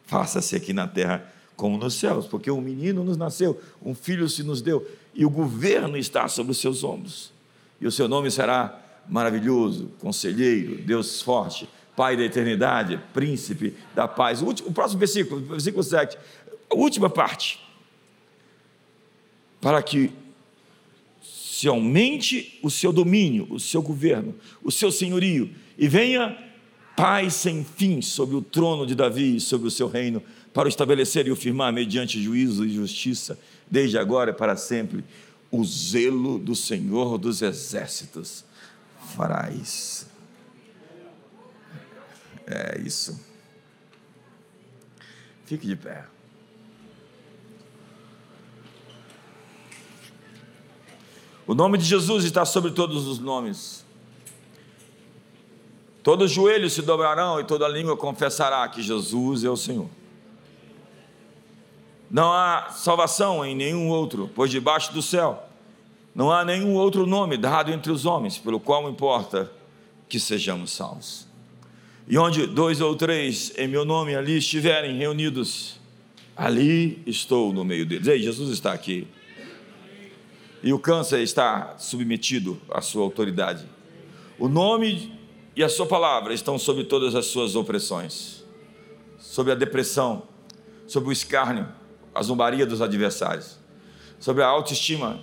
faça-se 0.06 0.56
aqui 0.56 0.72
na 0.72 0.86
terra 0.86 1.32
como 1.56 1.76
nos 1.76 1.94
céus, 1.94 2.26
porque 2.26 2.50
um 2.50 2.60
menino 2.60 3.02
nos 3.02 3.16
nasceu, 3.16 3.60
um 3.82 3.94
filho 3.94 4.28
se 4.28 4.44
nos 4.44 4.62
deu, 4.62 4.88
e 5.12 5.26
o 5.26 5.30
governo 5.30 5.96
está 5.96 6.28
sobre 6.28 6.52
os 6.52 6.58
seus 6.58 6.84
ombros, 6.84 7.32
e 7.80 7.86
o 7.86 7.90
seu 7.90 8.06
nome 8.06 8.30
será 8.30 8.80
maravilhoso, 9.08 9.90
conselheiro, 9.98 10.76
Deus 10.82 11.20
forte, 11.20 11.68
Pai 11.98 12.16
da 12.16 12.22
eternidade, 12.22 12.96
príncipe 13.12 13.74
da 13.92 14.06
paz. 14.06 14.40
O, 14.40 14.46
último, 14.46 14.68
o 14.68 14.72
próximo 14.72 15.00
versículo, 15.00 15.40
versículo 15.40 15.82
7, 15.82 16.16
a 16.70 16.76
última 16.76 17.10
parte. 17.10 17.60
Para 19.60 19.82
que 19.82 20.12
se 21.58 21.66
aumente 21.66 22.56
o 22.62 22.70
seu 22.70 22.92
domínio, 22.92 23.48
o 23.50 23.58
seu 23.58 23.82
governo, 23.82 24.32
o 24.62 24.70
seu 24.70 24.92
senhorio, 24.92 25.50
e 25.76 25.88
venha 25.88 26.38
paz 26.96 27.34
sem 27.34 27.64
fim 27.64 28.00
sobre 28.00 28.36
o 28.36 28.42
trono 28.42 28.86
de 28.86 28.94
Davi 28.94 29.34
e 29.34 29.40
sobre 29.40 29.66
o 29.66 29.70
seu 29.70 29.88
reino, 29.88 30.22
para 30.54 30.66
o 30.66 30.68
estabelecer 30.68 31.26
e 31.26 31.32
o 31.32 31.36
firmar 31.36 31.72
mediante 31.72 32.22
juízo 32.22 32.64
e 32.64 32.70
justiça, 32.70 33.36
desde 33.68 33.98
agora 33.98 34.30
e 34.30 34.34
para 34.34 34.54
sempre. 34.54 35.04
O 35.50 35.64
zelo 35.64 36.38
do 36.38 36.54
Senhor 36.54 37.18
dos 37.18 37.42
exércitos 37.42 38.44
fará 39.16 39.50
isso. 39.50 40.06
É 42.46 42.80
isso. 42.80 43.20
Fique 45.44 45.66
de 45.66 45.74
pé. 45.74 46.04
O 51.48 51.54
nome 51.54 51.78
de 51.78 51.84
Jesus 51.86 52.26
está 52.26 52.44
sobre 52.44 52.72
todos 52.72 53.06
os 53.06 53.18
nomes. 53.18 53.82
Todos 56.02 56.26
os 56.26 56.30
joelhos 56.30 56.74
se 56.74 56.82
dobrarão 56.82 57.40
e 57.40 57.44
toda 57.44 57.66
língua 57.66 57.96
confessará 57.96 58.68
que 58.68 58.82
Jesus 58.82 59.44
é 59.44 59.48
o 59.48 59.56
Senhor. 59.56 59.88
Não 62.10 62.30
há 62.30 62.68
salvação 62.72 63.42
em 63.46 63.56
nenhum 63.56 63.88
outro, 63.88 64.30
pois 64.34 64.50
debaixo 64.50 64.92
do 64.92 65.00
céu 65.00 65.42
não 66.14 66.30
há 66.30 66.44
nenhum 66.44 66.74
outro 66.74 67.06
nome 67.06 67.38
dado 67.38 67.72
entre 67.72 67.90
os 67.90 68.04
homens, 68.04 68.36
pelo 68.36 68.60
qual 68.60 68.86
importa 68.90 69.50
que 70.06 70.20
sejamos 70.20 70.72
salvos. 70.72 71.26
E 72.06 72.18
onde 72.18 72.46
dois 72.46 72.82
ou 72.82 72.94
três 72.94 73.54
em 73.56 73.66
meu 73.66 73.86
nome 73.86 74.14
ali 74.14 74.36
estiverem 74.36 74.98
reunidos, 74.98 75.80
ali 76.36 77.02
estou 77.06 77.54
no 77.54 77.64
meio 77.64 77.86
deles. 77.86 78.06
Ei, 78.06 78.20
Jesus 78.20 78.50
está 78.50 78.74
aqui 78.74 79.08
e 80.62 80.72
o 80.72 80.78
câncer 80.78 81.20
está 81.20 81.76
submetido 81.78 82.60
à 82.70 82.80
sua 82.80 83.02
autoridade. 83.02 83.66
O 84.38 84.48
nome 84.48 85.18
e 85.54 85.62
a 85.62 85.68
sua 85.68 85.86
palavra 85.86 86.32
estão 86.32 86.58
sobre 86.58 86.84
todas 86.84 87.14
as 87.14 87.26
suas 87.26 87.56
opressões, 87.56 88.44
sobre 89.18 89.52
a 89.52 89.54
depressão, 89.54 90.24
sobre 90.86 91.10
o 91.10 91.12
escárnio, 91.12 91.68
a 92.14 92.22
zombaria 92.22 92.66
dos 92.66 92.80
adversários, 92.80 93.58
sobre 94.18 94.42
a 94.42 94.46
autoestima 94.46 95.20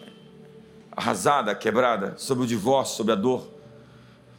arrasada, 0.91 1.53
quebrada, 1.53 2.15
sobre 2.17 2.45
o 2.45 2.47
divórcio, 2.47 2.95
sobre 2.95 3.13
a 3.13 3.15
dor, 3.15 3.47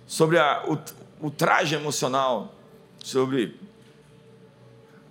sobre 0.06 0.38
a, 0.38 0.64
o, 0.66 1.26
o 1.26 1.30
traje 1.30 1.74
emocional, 1.74 2.54
sobre 3.02 3.59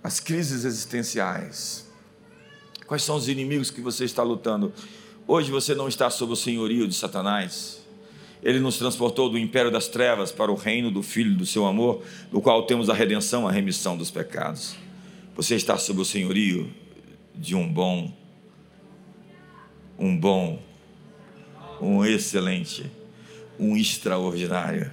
as 0.02 0.20
crises 0.20 0.64
existenciais. 0.64 1.86
Quais 2.86 3.02
são 3.02 3.16
os 3.16 3.28
inimigos 3.28 3.70
que 3.70 3.80
você 3.80 4.04
está 4.04 4.22
lutando? 4.22 4.72
Hoje 5.28 5.50
você 5.50 5.74
não 5.74 5.88
está 5.88 6.08
sob 6.08 6.34
o 6.34 6.36
senhorio 6.36 6.86
de 6.86 6.94
Satanás. 6.94 7.84
Ele 8.40 8.60
nos 8.60 8.78
transportou 8.78 9.28
do 9.28 9.36
império 9.36 9.72
das 9.72 9.88
trevas 9.88 10.30
para 10.30 10.52
o 10.52 10.54
reino 10.54 10.88
do 10.88 11.02
Filho 11.02 11.34
do 11.34 11.44
seu 11.44 11.66
amor, 11.66 12.04
no 12.30 12.40
qual 12.40 12.62
temos 12.62 12.88
a 12.88 12.94
redenção, 12.94 13.48
a 13.48 13.50
remissão 13.50 13.96
dos 13.96 14.08
pecados. 14.08 14.76
Você 15.34 15.56
está 15.56 15.76
sob 15.76 16.00
o 16.00 16.04
senhorio 16.04 16.72
de 17.34 17.56
um 17.56 17.66
bom, 17.66 18.16
um 19.98 20.16
bom, 20.16 20.62
um 21.80 22.04
excelente, 22.04 22.88
um 23.58 23.76
extraordinário, 23.76 24.92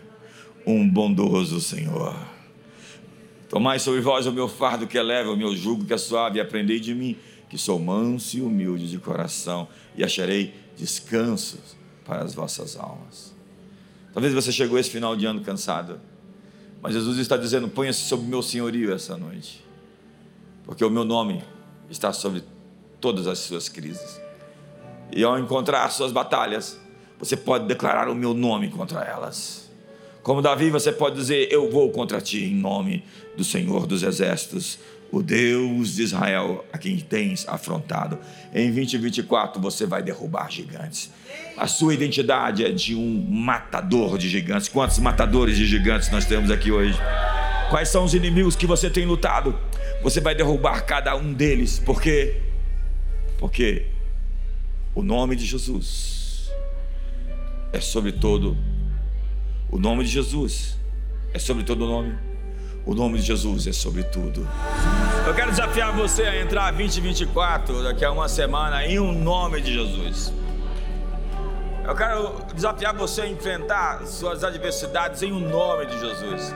um 0.66 0.90
bondoso 0.90 1.62
Senhor. 1.62 2.16
Tomai 3.50 3.78
sobre 3.78 4.02
vós 4.02 4.26
o 4.26 4.32
meu 4.32 4.48
fardo 4.48 4.88
que 4.88 4.98
é 4.98 5.04
leve, 5.04 5.30
o 5.30 5.38
meu 5.38 5.56
jugo 5.56 5.86
que 5.86 5.94
é 5.94 5.98
suave, 5.98 6.40
e 6.40 6.42
aprendei 6.42 6.80
de 6.80 6.96
mim, 6.96 7.16
que 7.54 7.58
sou 7.60 7.78
manso 7.78 8.36
e 8.36 8.42
humilde 8.42 8.90
de 8.90 8.98
coração, 8.98 9.68
e 9.96 10.04
acharei 10.04 10.56
descanso 10.76 11.60
para 12.04 12.24
as 12.24 12.34
vossas 12.34 12.76
almas. 12.76 13.32
Talvez 14.12 14.34
você 14.34 14.52
chegou 14.52 14.80
esse 14.80 14.90
final 14.90 15.16
de 15.16 15.28
ano 15.28 15.40
cansado, 15.42 16.02
mas 16.82 16.94
Jesus 16.94 17.20
está 17.20 17.38
dizendo: 17.38 17.70
ponha-se 17.70 18.00
sob 18.00 18.26
meu 18.26 18.42
senhorio 18.42 18.92
essa 18.92 19.16
noite, 19.16 19.64
porque 20.64 20.84
o 20.84 20.90
meu 20.90 21.06
nome 21.06 21.44
está 21.92 22.12
sobre 22.12 22.44
todas 23.00 23.28
as 23.28 23.38
suas 23.38 23.70
crises. 23.70 24.20
E 25.16 25.24
ao 25.24 25.38
encontrar 25.38 25.84
as 25.84 25.94
suas 25.94 26.12
batalhas, 26.12 26.80
você 27.20 27.38
pode 27.38 27.68
declarar 27.68 28.10
o 28.10 28.16
meu 28.16 28.34
nome 28.34 28.72
contra 28.72 29.02
elas. 29.02 29.72
Como 30.24 30.42
Davi, 30.42 30.72
você 30.72 30.92
pode 30.92 31.18
dizer: 31.18 31.50
Eu 31.52 31.70
vou 31.70 31.92
contra 31.92 32.20
ti 32.20 32.46
em 32.46 32.56
nome 32.56 33.04
do 33.38 33.44
Senhor 33.44 33.86
dos 33.86 34.02
Exércitos, 34.02 34.80
o 35.14 35.22
Deus 35.22 35.96
de 35.96 36.02
Israel, 36.02 36.66
a 36.74 36.78
quem 36.78 36.98
tens 36.98 37.48
afrontado. 37.48 38.18
Em 38.54 38.72
2024 38.74 39.62
você 39.62 39.86
vai 39.86 40.02
derrubar 40.02 40.50
gigantes. 40.52 41.12
A 41.56 41.68
sua 41.68 41.94
identidade 41.94 42.66
é 42.66 42.72
de 42.72 42.96
um 42.96 43.26
matador 43.30 44.18
de 44.18 44.28
gigantes. 44.28 44.68
Quantos 44.68 44.98
matadores 44.98 45.56
de 45.56 45.68
gigantes 45.68 46.10
nós 46.10 46.26
temos 46.26 46.50
aqui 46.50 46.72
hoje? 46.72 46.98
Quais 47.70 47.90
são 47.90 48.04
os 48.04 48.16
inimigos 48.16 48.56
que 48.56 48.66
você 48.66 48.90
tem 48.90 49.06
lutado? 49.06 49.56
Você 50.02 50.20
vai 50.20 50.34
derrubar 50.34 50.82
cada 50.82 51.16
um 51.16 51.32
deles. 51.32 51.78
Por 51.78 52.02
quê? 52.02 52.42
Porque 53.38 53.86
o 54.96 55.04
nome 55.04 55.36
de 55.36 55.46
Jesus 55.46 56.52
é 57.72 57.80
sobre 57.80 58.14
todo 58.14 58.58
o 59.74 59.80
nome 59.80 60.04
de 60.04 60.12
Jesus 60.12 60.78
é 61.34 61.40
sobre 61.40 61.64
todo 61.64 61.88
nome. 61.88 62.16
O 62.86 62.94
nome 62.94 63.18
de 63.18 63.26
Jesus 63.26 63.66
é 63.66 63.74
sobre 63.74 64.04
tudo. 64.04 64.48
Eu 65.26 65.34
quero 65.34 65.52
desafiar 65.52 65.94
você 65.94 66.24
a 66.24 66.42
entrar 66.42 66.72
2024, 66.72 67.82
daqui 67.82 68.04
a 68.04 68.12
uma 68.12 68.28
semana, 68.28 68.86
em 68.86 69.00
um 69.00 69.14
nome 69.14 69.62
de 69.62 69.74
Jesus. 69.74 70.34
Eu 71.88 71.96
quero 71.96 72.46
desafiar 72.54 72.94
você 72.94 73.22
a 73.22 73.28
enfrentar 73.28 74.06
suas 74.06 74.44
adversidades 74.44 75.24
em 75.24 75.32
um 75.32 75.40
nome 75.40 75.86
de 75.86 75.98
Jesus. 75.98 76.54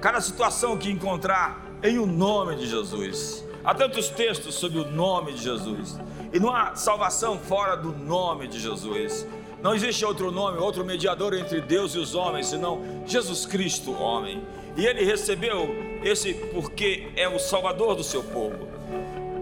Cada 0.00 0.18
situação 0.22 0.78
que 0.78 0.90
encontrar 0.90 1.62
em 1.82 1.98
um 1.98 2.06
nome 2.06 2.56
de 2.56 2.66
Jesus. 2.66 3.44
Há 3.62 3.74
tantos 3.74 4.08
textos 4.08 4.54
sobre 4.54 4.78
o 4.78 4.90
nome 4.90 5.34
de 5.34 5.42
Jesus. 5.42 6.00
E 6.32 6.40
não 6.40 6.50
há 6.50 6.74
salvação 6.74 7.38
fora 7.38 7.76
do 7.76 7.92
nome 7.92 8.48
de 8.48 8.58
Jesus. 8.60 9.26
Não 9.62 9.74
existe 9.74 10.06
outro 10.06 10.30
nome, 10.30 10.58
outro 10.58 10.86
mediador 10.86 11.34
entre 11.34 11.60
Deus 11.60 11.94
e 11.94 11.98
os 11.98 12.14
homens, 12.14 12.46
senão 12.46 13.04
Jesus 13.06 13.44
Cristo, 13.44 13.92
homem. 13.92 14.42
E 14.76 14.86
ele 14.86 15.04
recebeu 15.04 15.74
esse 16.02 16.34
porque 16.34 17.08
é 17.16 17.28
o 17.28 17.38
Salvador 17.38 17.94
do 17.94 18.04
seu 18.04 18.22
povo. 18.22 18.74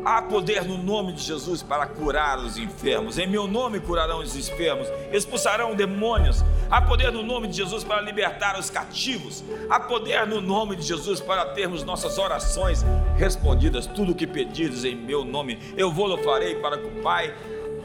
Há 0.05 0.21
poder 0.21 0.65
no 0.65 0.77
nome 0.77 1.13
de 1.13 1.23
Jesus 1.23 1.63
para 1.63 1.87
curar 1.87 2.37
os 2.39 2.59
enfermos. 2.59 3.19
Em 3.19 3.27
meu 3.27 3.47
nome 3.47 3.79
curarão 3.79 4.19
os 4.19 4.35
enfermos, 4.35 4.89
expulsarão 5.13 5.77
demônios. 5.77 6.45
Há 6.69 6.83
poder 6.83 7.13
no 7.13 7.23
nome 7.23 7.47
de 7.47 7.57
Jesus 7.57 7.85
para 7.85 8.01
libertar 8.01 8.59
os 8.59 8.69
cativos. 8.69 9.45
Há 9.71 9.79
poder 9.79 10.27
no 10.27 10.41
nome 10.41 10.75
de 10.75 10.83
Jesus 10.83 11.21
para 11.21 11.47
termos 11.47 11.85
nossas 11.85 12.19
orações 12.19 12.85
respondidas. 13.17 13.87
Tudo 13.87 14.11
o 14.11 14.15
que 14.15 14.27
pedidos 14.27 14.85
em 14.85 14.97
meu 14.97 15.25
nome, 15.25 15.59
eu 15.77 15.93
vou-lo 15.93 16.19
farei 16.19 16.57
para 16.57 16.79
que 16.79 16.87
o 16.87 17.03
Pai 17.03 17.33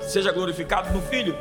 seja 0.02 0.32
glorificado 0.32 0.92
no 0.92 1.02
Filho. 1.04 1.38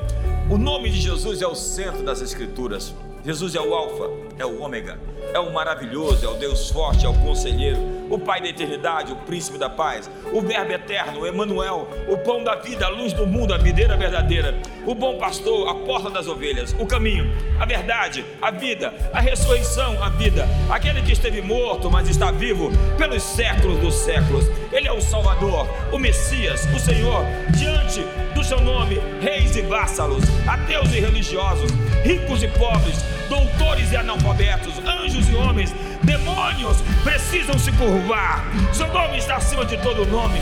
O 0.49 0.57
nome 0.57 0.91
de 0.91 1.01
Jesus 1.01 1.43
é 1.43 1.47
o 1.47 1.57
centro 1.57 2.05
das 2.05 2.21
Escrituras. 2.23 2.95
Jesus 3.25 3.57
é 3.57 3.61
o 3.61 3.75
Alfa, 3.75 4.09
é 4.39 4.47
o 4.47 4.63
Ômega, 4.63 4.97
é 5.35 5.41
o 5.41 5.53
maravilhoso, 5.53 6.25
é 6.25 6.29
o 6.29 6.35
Deus 6.35 6.71
forte, 6.71 7.05
é 7.05 7.09
o 7.09 7.15
conselheiro, 7.15 7.81
o 8.09 8.17
Pai 8.17 8.41
da 8.41 8.47
eternidade, 8.47 9.11
o 9.11 9.17
príncipe 9.17 9.59
da 9.59 9.69
paz, 9.69 10.09
o 10.33 10.41
Verbo 10.41 10.71
eterno, 10.71 11.23
o 11.23 11.27
Emanuel, 11.27 11.89
o 12.09 12.17
pão 12.19 12.45
da 12.45 12.55
vida, 12.55 12.87
a 12.87 12.89
luz 12.89 13.13
do 13.13 13.27
mundo, 13.27 13.53
a 13.53 13.59
videira 13.59 13.97
verdadeira, 13.97 14.57
o 14.87 14.95
bom 14.95 15.19
pastor, 15.19 15.69
a 15.69 15.75
porta 15.75 16.11
das 16.11 16.29
ovelhas, 16.29 16.77
o 16.79 16.87
caminho, 16.87 17.29
a 17.59 17.67
verdade, 17.67 18.25
a 18.41 18.53
vida, 18.53 18.95
a 19.13 19.21
ressurreição, 19.21 20.01
a 20.01 20.11
vida, 20.11 20.47
aquele 20.71 21.03
que 21.03 21.11
esteve 21.11 21.43
morto, 21.43 21.91
mas 21.91 22.09
está 22.09 22.31
vivo 22.31 22.71
pelos 22.97 23.25
séculos 23.25 23.81
dos 23.81 23.95
séculos. 23.97 24.45
Ele 24.71 24.87
é 24.87 24.93
o 24.93 25.01
Salvador, 25.01 25.67
o 25.93 25.99
Messias, 25.99 26.65
o 26.73 26.79
Senhor, 26.79 27.25
diante 27.59 28.05
do 28.37 28.45
seu 28.45 28.61
nome, 28.61 29.01
reis 29.21 29.57
e 29.57 29.63
vassalos, 29.63 30.23
ateus 30.47 30.93
e 30.93 31.01
religiosos, 31.01 31.71
ricos 32.05 32.43
e 32.43 32.49
pobres, 32.49 33.03
doutores 33.31 33.91
e 33.91 33.97
analfabetos, 33.97 34.75
anjos 34.87 35.27
e 35.31 35.35
homens, 35.35 35.75
demônios 36.03 36.83
precisam 37.03 37.59
se 37.59 37.73
curvar. 37.73 38.45
Seu 38.75 38.89
nome 38.89 39.17
está 39.17 39.37
acima 39.37 39.65
de 39.65 39.79
todo 39.79 40.05
nome 40.05 40.39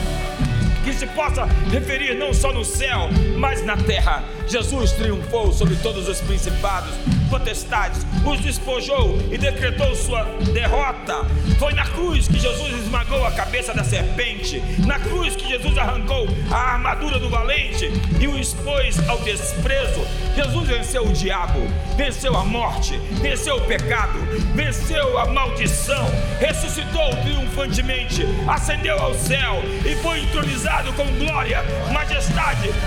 que 0.84 0.92
se 0.92 1.06
possa 1.06 1.46
referir 1.70 2.14
não 2.14 2.34
só 2.34 2.52
no 2.52 2.64
céu, 2.64 3.08
mas 3.38 3.64
na 3.64 3.76
terra. 3.76 4.24
Jesus 4.46 4.92
triunfou 4.92 5.52
sobre 5.52 5.76
todos 5.76 6.08
os 6.08 6.20
principados, 6.20 6.92
potestades, 7.34 8.06
os 8.24 8.38
despojou 8.38 9.18
e 9.32 9.36
decretou 9.36 9.92
sua 9.96 10.22
derrota. 10.52 11.26
Foi 11.58 11.72
na 11.72 11.84
cruz 11.84 12.28
que 12.28 12.38
Jesus 12.38 12.72
esmagou 12.74 13.26
a 13.26 13.32
cabeça 13.32 13.74
da 13.74 13.82
serpente, 13.82 14.62
na 14.86 15.00
cruz 15.00 15.34
que 15.34 15.48
Jesus 15.48 15.76
arrancou 15.76 16.28
a 16.48 16.74
armadura 16.74 17.18
do 17.18 17.28
valente 17.28 17.90
e 18.20 18.28
o 18.28 18.38
expôs 18.38 18.96
ao 19.08 19.18
desprezo. 19.18 20.06
Jesus 20.36 20.68
venceu 20.68 21.04
o 21.06 21.12
diabo, 21.12 21.58
venceu 21.96 22.36
a 22.36 22.44
morte, 22.44 22.96
venceu 23.20 23.56
o 23.56 23.60
pecado, 23.62 24.18
venceu 24.54 25.18
a 25.18 25.26
maldição, 25.26 26.06
ressuscitou 26.38 27.10
triunfantemente, 27.22 28.24
ascendeu 28.46 28.96
ao 29.00 29.12
céu 29.14 29.60
e 29.84 29.96
foi 29.96 30.20
entronizado 30.20 30.92
com 30.92 31.04
glória, 31.18 31.64
majestade, 31.92 32.33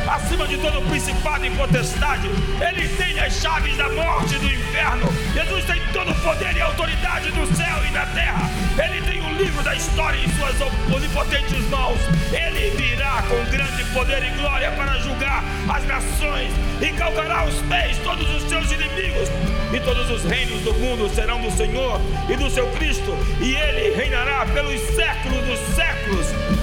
acima 0.08 0.48
de 0.48 0.58
todo 0.58 0.82
principado 0.90 1.46
e 1.46 1.52
potestade. 1.52 2.28
Ele 2.60 2.88
tem 2.90 3.20
as 3.20 3.34
chaves 3.42 3.76
da 3.78 3.90
morte 3.90 4.36
e 4.36 4.40
do 4.40 4.46
inferno. 4.46 5.08
Jesus 5.34 5.66
tem 5.66 5.82
todo 5.94 6.12
o 6.12 6.16
poder 6.22 6.56
e 6.56 6.62
autoridade 6.62 7.32
no 7.32 7.46
céu 7.56 7.86
e 7.88 7.92
na 7.92 8.06
terra. 8.08 8.50
Ele 8.84 9.02
tem 9.02 9.22
o 9.22 9.34
livro 9.38 9.64
da 9.64 9.76
história 9.76 10.20
em 10.20 10.30
suas 10.36 10.56
onipotentes 10.94 11.70
mãos. 11.70 12.00
Ele 12.32 12.76
virá 12.78 13.24
com 13.24 13.52
grande 13.52 13.84
poder 13.94 14.24
e 14.24 14.30
glória 14.38 14.72
para 14.72 15.00
julgar 15.00 15.44
as 15.70 15.84
nações 15.86 16.52
e 16.82 16.94
calcará 16.94 17.46
os 17.46 17.56
pés 17.64 17.98
todos 18.00 18.30
os 18.36 18.44
seus 18.50 18.72
inimigos. 18.72 19.30
E 19.74 19.80
todos 19.82 20.10
os 20.10 20.24
reinos 20.24 20.62
do 20.62 20.74
mundo 20.76 21.10
serão 21.14 21.42
do 21.42 21.52
Senhor 21.52 22.00
e 22.30 22.36
do 22.38 22.50
seu 22.50 22.68
Cristo, 22.72 23.18
e 23.42 23.54
ele 23.54 23.96
reinará 23.96 24.46
pelos 24.46 24.80
séculos 24.96 25.44
dos 25.46 25.60
séculos 25.76 26.57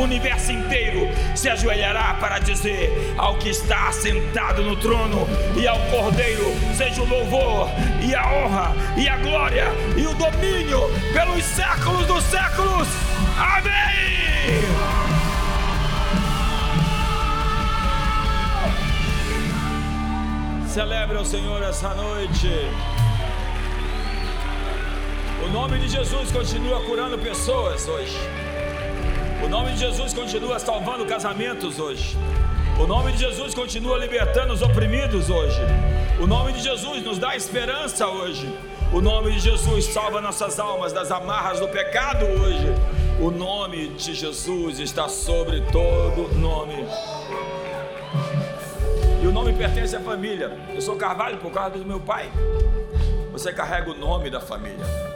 o 0.00 0.04
universo 0.04 0.50
inteiro 0.50 1.08
se 1.34 1.48
ajoelhará 1.48 2.14
para 2.14 2.38
dizer 2.38 3.14
ao 3.18 3.36
que 3.36 3.50
está 3.50 3.88
assentado 3.88 4.62
no 4.62 4.76
trono 4.76 5.28
e 5.56 5.68
ao 5.68 5.78
Cordeiro 5.90 6.44
seja 6.74 7.02
o 7.02 7.08
louvor 7.08 7.68
e 8.02 8.14
a 8.14 8.26
honra 8.32 8.74
e 8.96 9.08
a 9.08 9.16
glória 9.16 9.66
e 9.96 10.06
o 10.06 10.14
domínio 10.14 10.80
pelos 11.12 11.44
séculos 11.44 12.06
dos 12.06 12.24
séculos. 12.24 12.88
Amém! 13.36 14.60
Celebre 20.66 21.18
ao 21.18 21.24
Senhor 21.24 21.62
essa 21.62 21.94
noite. 21.94 22.48
O 25.44 25.48
nome 25.48 25.78
de 25.78 25.88
Jesus 25.88 26.30
continua 26.30 26.80
curando 26.84 27.18
pessoas 27.18 27.88
hoje. 27.88 28.18
O 29.42 29.48
nome 29.48 29.72
de 29.72 29.78
Jesus 29.78 30.12
continua 30.12 30.58
salvando 30.58 31.06
casamentos 31.06 31.78
hoje. 31.78 32.16
O 32.78 32.86
nome 32.86 33.12
de 33.12 33.18
Jesus 33.18 33.54
continua 33.54 33.98
libertando 33.98 34.52
os 34.52 34.62
oprimidos 34.62 35.30
hoje. 35.30 35.60
O 36.20 36.26
nome 36.26 36.52
de 36.52 36.60
Jesus 36.60 37.02
nos 37.02 37.18
dá 37.18 37.34
esperança 37.34 38.06
hoje. 38.06 38.52
O 38.92 39.00
nome 39.00 39.32
de 39.32 39.40
Jesus 39.40 39.86
salva 39.86 40.20
nossas 40.20 40.60
almas 40.60 40.92
das 40.92 41.10
amarras 41.10 41.58
do 41.58 41.68
pecado 41.68 42.26
hoje. 42.26 42.66
O 43.20 43.30
nome 43.30 43.88
de 43.88 44.14
Jesus 44.14 44.78
está 44.78 45.08
sobre 45.08 45.62
todo 45.72 46.34
nome. 46.38 46.84
E 49.22 49.26
o 49.26 49.32
nome 49.32 49.52
pertence 49.52 49.96
à 49.96 50.00
família. 50.00 50.58
Eu 50.74 50.80
sou 50.80 50.96
Carvalho 50.96 51.38
por 51.38 51.50
causa 51.50 51.78
do 51.78 51.84
meu 51.84 52.00
pai. 52.00 52.30
Você 53.32 53.52
carrega 53.52 53.90
o 53.90 53.94
nome 53.94 54.28
da 54.28 54.40
família. 54.40 55.09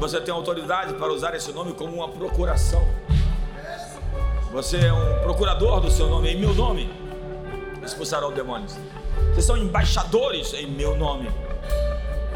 Você 0.00 0.18
tem 0.18 0.32
autoridade 0.32 0.94
para 0.94 1.12
usar 1.12 1.34
esse 1.34 1.52
nome 1.52 1.74
como 1.74 1.96
uma 1.96 2.08
procuração. 2.08 2.82
Você 4.50 4.78
é 4.78 4.90
um 4.90 5.20
procurador 5.20 5.78
do 5.78 5.90
seu 5.90 6.08
nome, 6.08 6.30
em 6.30 6.40
meu 6.40 6.54
nome. 6.54 6.90
Expulsarão 7.84 8.32
demônios. 8.32 8.78
Vocês 9.28 9.44
são 9.44 9.58
embaixadores 9.58 10.54
em 10.54 10.66
meu 10.66 10.96
nome. 10.96 11.30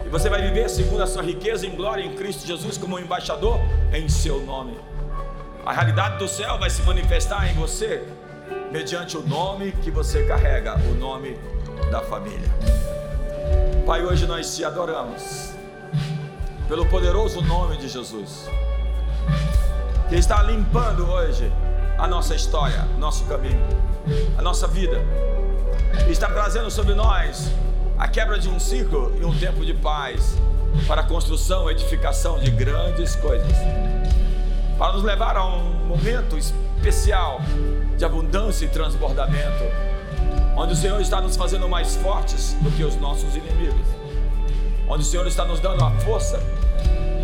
E 0.05 0.09
você 0.11 0.29
vai 0.29 0.43
viver 0.43 0.69
segundo 0.69 1.03
a 1.03 1.07
sua 1.07 1.23
riqueza 1.23 1.67
em 1.67 1.75
glória 1.75 2.05
em 2.05 2.15
Cristo 2.15 2.47
Jesus 2.47 2.77
como 2.77 2.97
um 2.97 2.99
embaixador 2.99 3.59
em 3.95 4.11
seu 4.11 4.43
nome. 4.43 4.79
A 5.65 5.73
realidade 5.73 6.19
do 6.19 6.29
céu 6.29 6.59
vai 6.59 6.69
se 6.69 6.83
manifestar 6.83 7.51
em 7.51 7.55
você 7.55 8.07
mediante 8.71 9.17
o 9.17 9.27
nome 9.27 9.73
que 9.83 9.91
você 9.91 10.27
carrega, 10.27 10.77
o 10.91 10.95
nome 10.97 11.39
da 11.91 12.03
família. 12.03 12.51
Pai, 13.87 14.05
hoje 14.05 14.27
nós 14.27 14.55
te 14.55 14.62
adoramos 14.67 15.54
pelo 16.69 16.87
poderoso 16.87 17.43
nome 17.43 17.77
de 17.77 17.89
Jesus, 17.89 18.49
que 20.09 20.17
está 20.17 20.43
limpando 20.43 21.07
hoje 21.07 21.53
a 21.99 22.07
nossa 22.07 22.35
história, 22.35 22.87
nosso 22.99 23.25
caminho, 23.25 23.67
a 24.37 24.43
nossa 24.43 24.67
vida, 24.67 24.99
está 26.09 26.29
trazendo 26.29 26.71
sobre 26.71 26.95
nós 26.95 27.51
a 27.99 28.09
quebra 28.09 28.39
de 28.39 28.49
um 28.49 28.59
ciclo 28.59 29.15
e 29.21 29.25
um 29.25 29.39
tempo 29.39 29.65
de 29.65 29.75
paz 29.75 30.37
para 30.87 31.03
a 31.03 31.05
construção 31.05 31.71
e 31.71 31.75
edificação 31.75 32.39
de 32.39 32.51
grandes 32.51 33.15
coisas, 33.17 33.53
para 34.79 34.93
nos 34.93 35.03
levar 35.03 35.37
a 35.37 35.47
um 35.47 35.87
momento 35.87 36.37
especial 36.37 37.41
de 37.97 38.05
abundância 38.05 38.65
e 38.65 38.69
transbordamento, 38.69 39.65
onde 40.57 40.73
o 40.73 40.77
Senhor 40.77 41.01
está 41.01 41.21
nos 41.21 41.37
fazendo 41.37 41.69
mais 41.69 41.95
fortes 41.97 42.55
do 42.61 42.71
que 42.71 42.83
os 42.83 42.97
nossos 42.97 43.37
inimigos, 43.37 44.04
onde 44.89 45.03
o 45.03 45.07
Senhor 45.07 45.26
está 45.26 45.45
nos 45.45 45.61
dando 45.61 45.82
a 45.85 45.91
força 46.01 46.41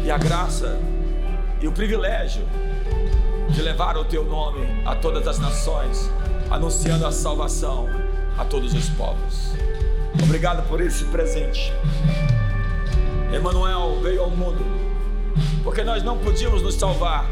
e 0.05 0.11
a 0.11 0.19
graça 0.19 0.79
e 1.61 1.69
o 1.69 1.73
privilégio 1.73 2.47
de 3.51 3.61
levar 3.63 3.97
o 3.97 4.05
teu 4.05 4.25
nome 4.25 4.67
a 4.85 4.95
todas 4.95 5.27
as 5.27 5.39
nações, 5.39 6.11
anunciando 6.51 7.07
a 7.07 7.13
salvação 7.13 7.89
a 8.39 8.45
todos 8.45 8.73
os 8.73 8.89
povos. 8.91 9.53
Obrigado 10.23 10.67
por 10.69 10.81
esse 10.81 11.05
presente. 11.07 11.73
Emanuel 13.33 14.01
veio 14.03 14.23
ao 14.23 14.31
mundo 14.31 14.65
porque 15.63 15.83
nós 15.83 16.03
não 16.03 16.19
podíamos 16.19 16.63
nos 16.63 16.75
salvar. 16.75 17.27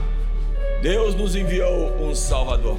Deus 0.83 1.15
nos 1.15 1.35
enviou 1.35 1.93
um 2.01 2.15
Salvador. 2.15 2.79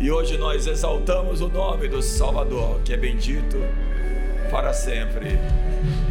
E 0.00 0.10
hoje 0.10 0.38
nós 0.38 0.66
exaltamos 0.66 1.40
o 1.40 1.48
nome 1.48 1.88
do 1.88 2.02
Salvador, 2.02 2.80
que 2.84 2.92
é 2.92 2.96
bendito 2.96 3.56
para 4.52 4.74
sempre. 4.74 5.40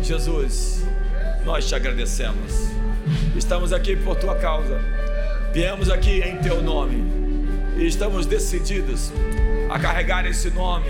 Jesus, 0.01 0.83
nós 1.45 1.69
te 1.69 1.75
agradecemos. 1.75 2.71
Estamos 3.37 3.71
aqui 3.71 3.95
por 3.95 4.15
tua 4.15 4.35
causa. 4.35 4.81
Viemos 5.53 5.91
aqui 5.91 6.21
em 6.21 6.37
teu 6.37 6.59
nome 6.59 7.03
e 7.77 7.85
estamos 7.85 8.25
decididos 8.25 9.13
a 9.69 9.77
carregar 9.77 10.25
esse 10.25 10.49
nome 10.49 10.89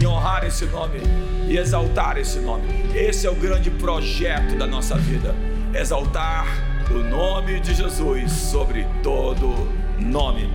e 0.00 0.06
honrar 0.06 0.46
esse 0.46 0.66
nome 0.66 1.00
e 1.48 1.58
exaltar 1.58 2.16
esse 2.16 2.38
nome. 2.38 2.64
Esse 2.94 3.26
é 3.26 3.30
o 3.30 3.34
grande 3.34 3.70
projeto 3.72 4.56
da 4.56 4.66
nossa 4.66 4.96
vida: 4.96 5.34
exaltar 5.74 6.46
o 6.90 6.98
nome 6.98 7.58
de 7.58 7.74
Jesus 7.74 8.30
sobre 8.30 8.86
todo 9.02 9.68
nome. 9.98 10.48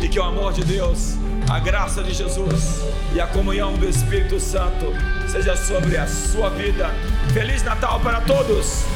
E 0.00 0.08
que 0.08 0.18
o 0.18 0.22
amor 0.22 0.54
de 0.54 0.64
Deus, 0.64 1.16
a 1.52 1.58
graça 1.58 2.02
de 2.02 2.14
Jesus 2.14 2.80
e 3.12 3.20
a 3.20 3.26
comunhão 3.26 3.74
do 3.74 3.86
Espírito 3.86 4.40
Santo 4.40 4.86
seja 5.28 5.54
sobre 5.54 5.98
a 5.98 6.06
sua 6.06 6.48
vida. 6.48 6.88
Feliz 7.34 7.62
Natal 7.62 8.00
para 8.00 8.22
todos! 8.22 8.86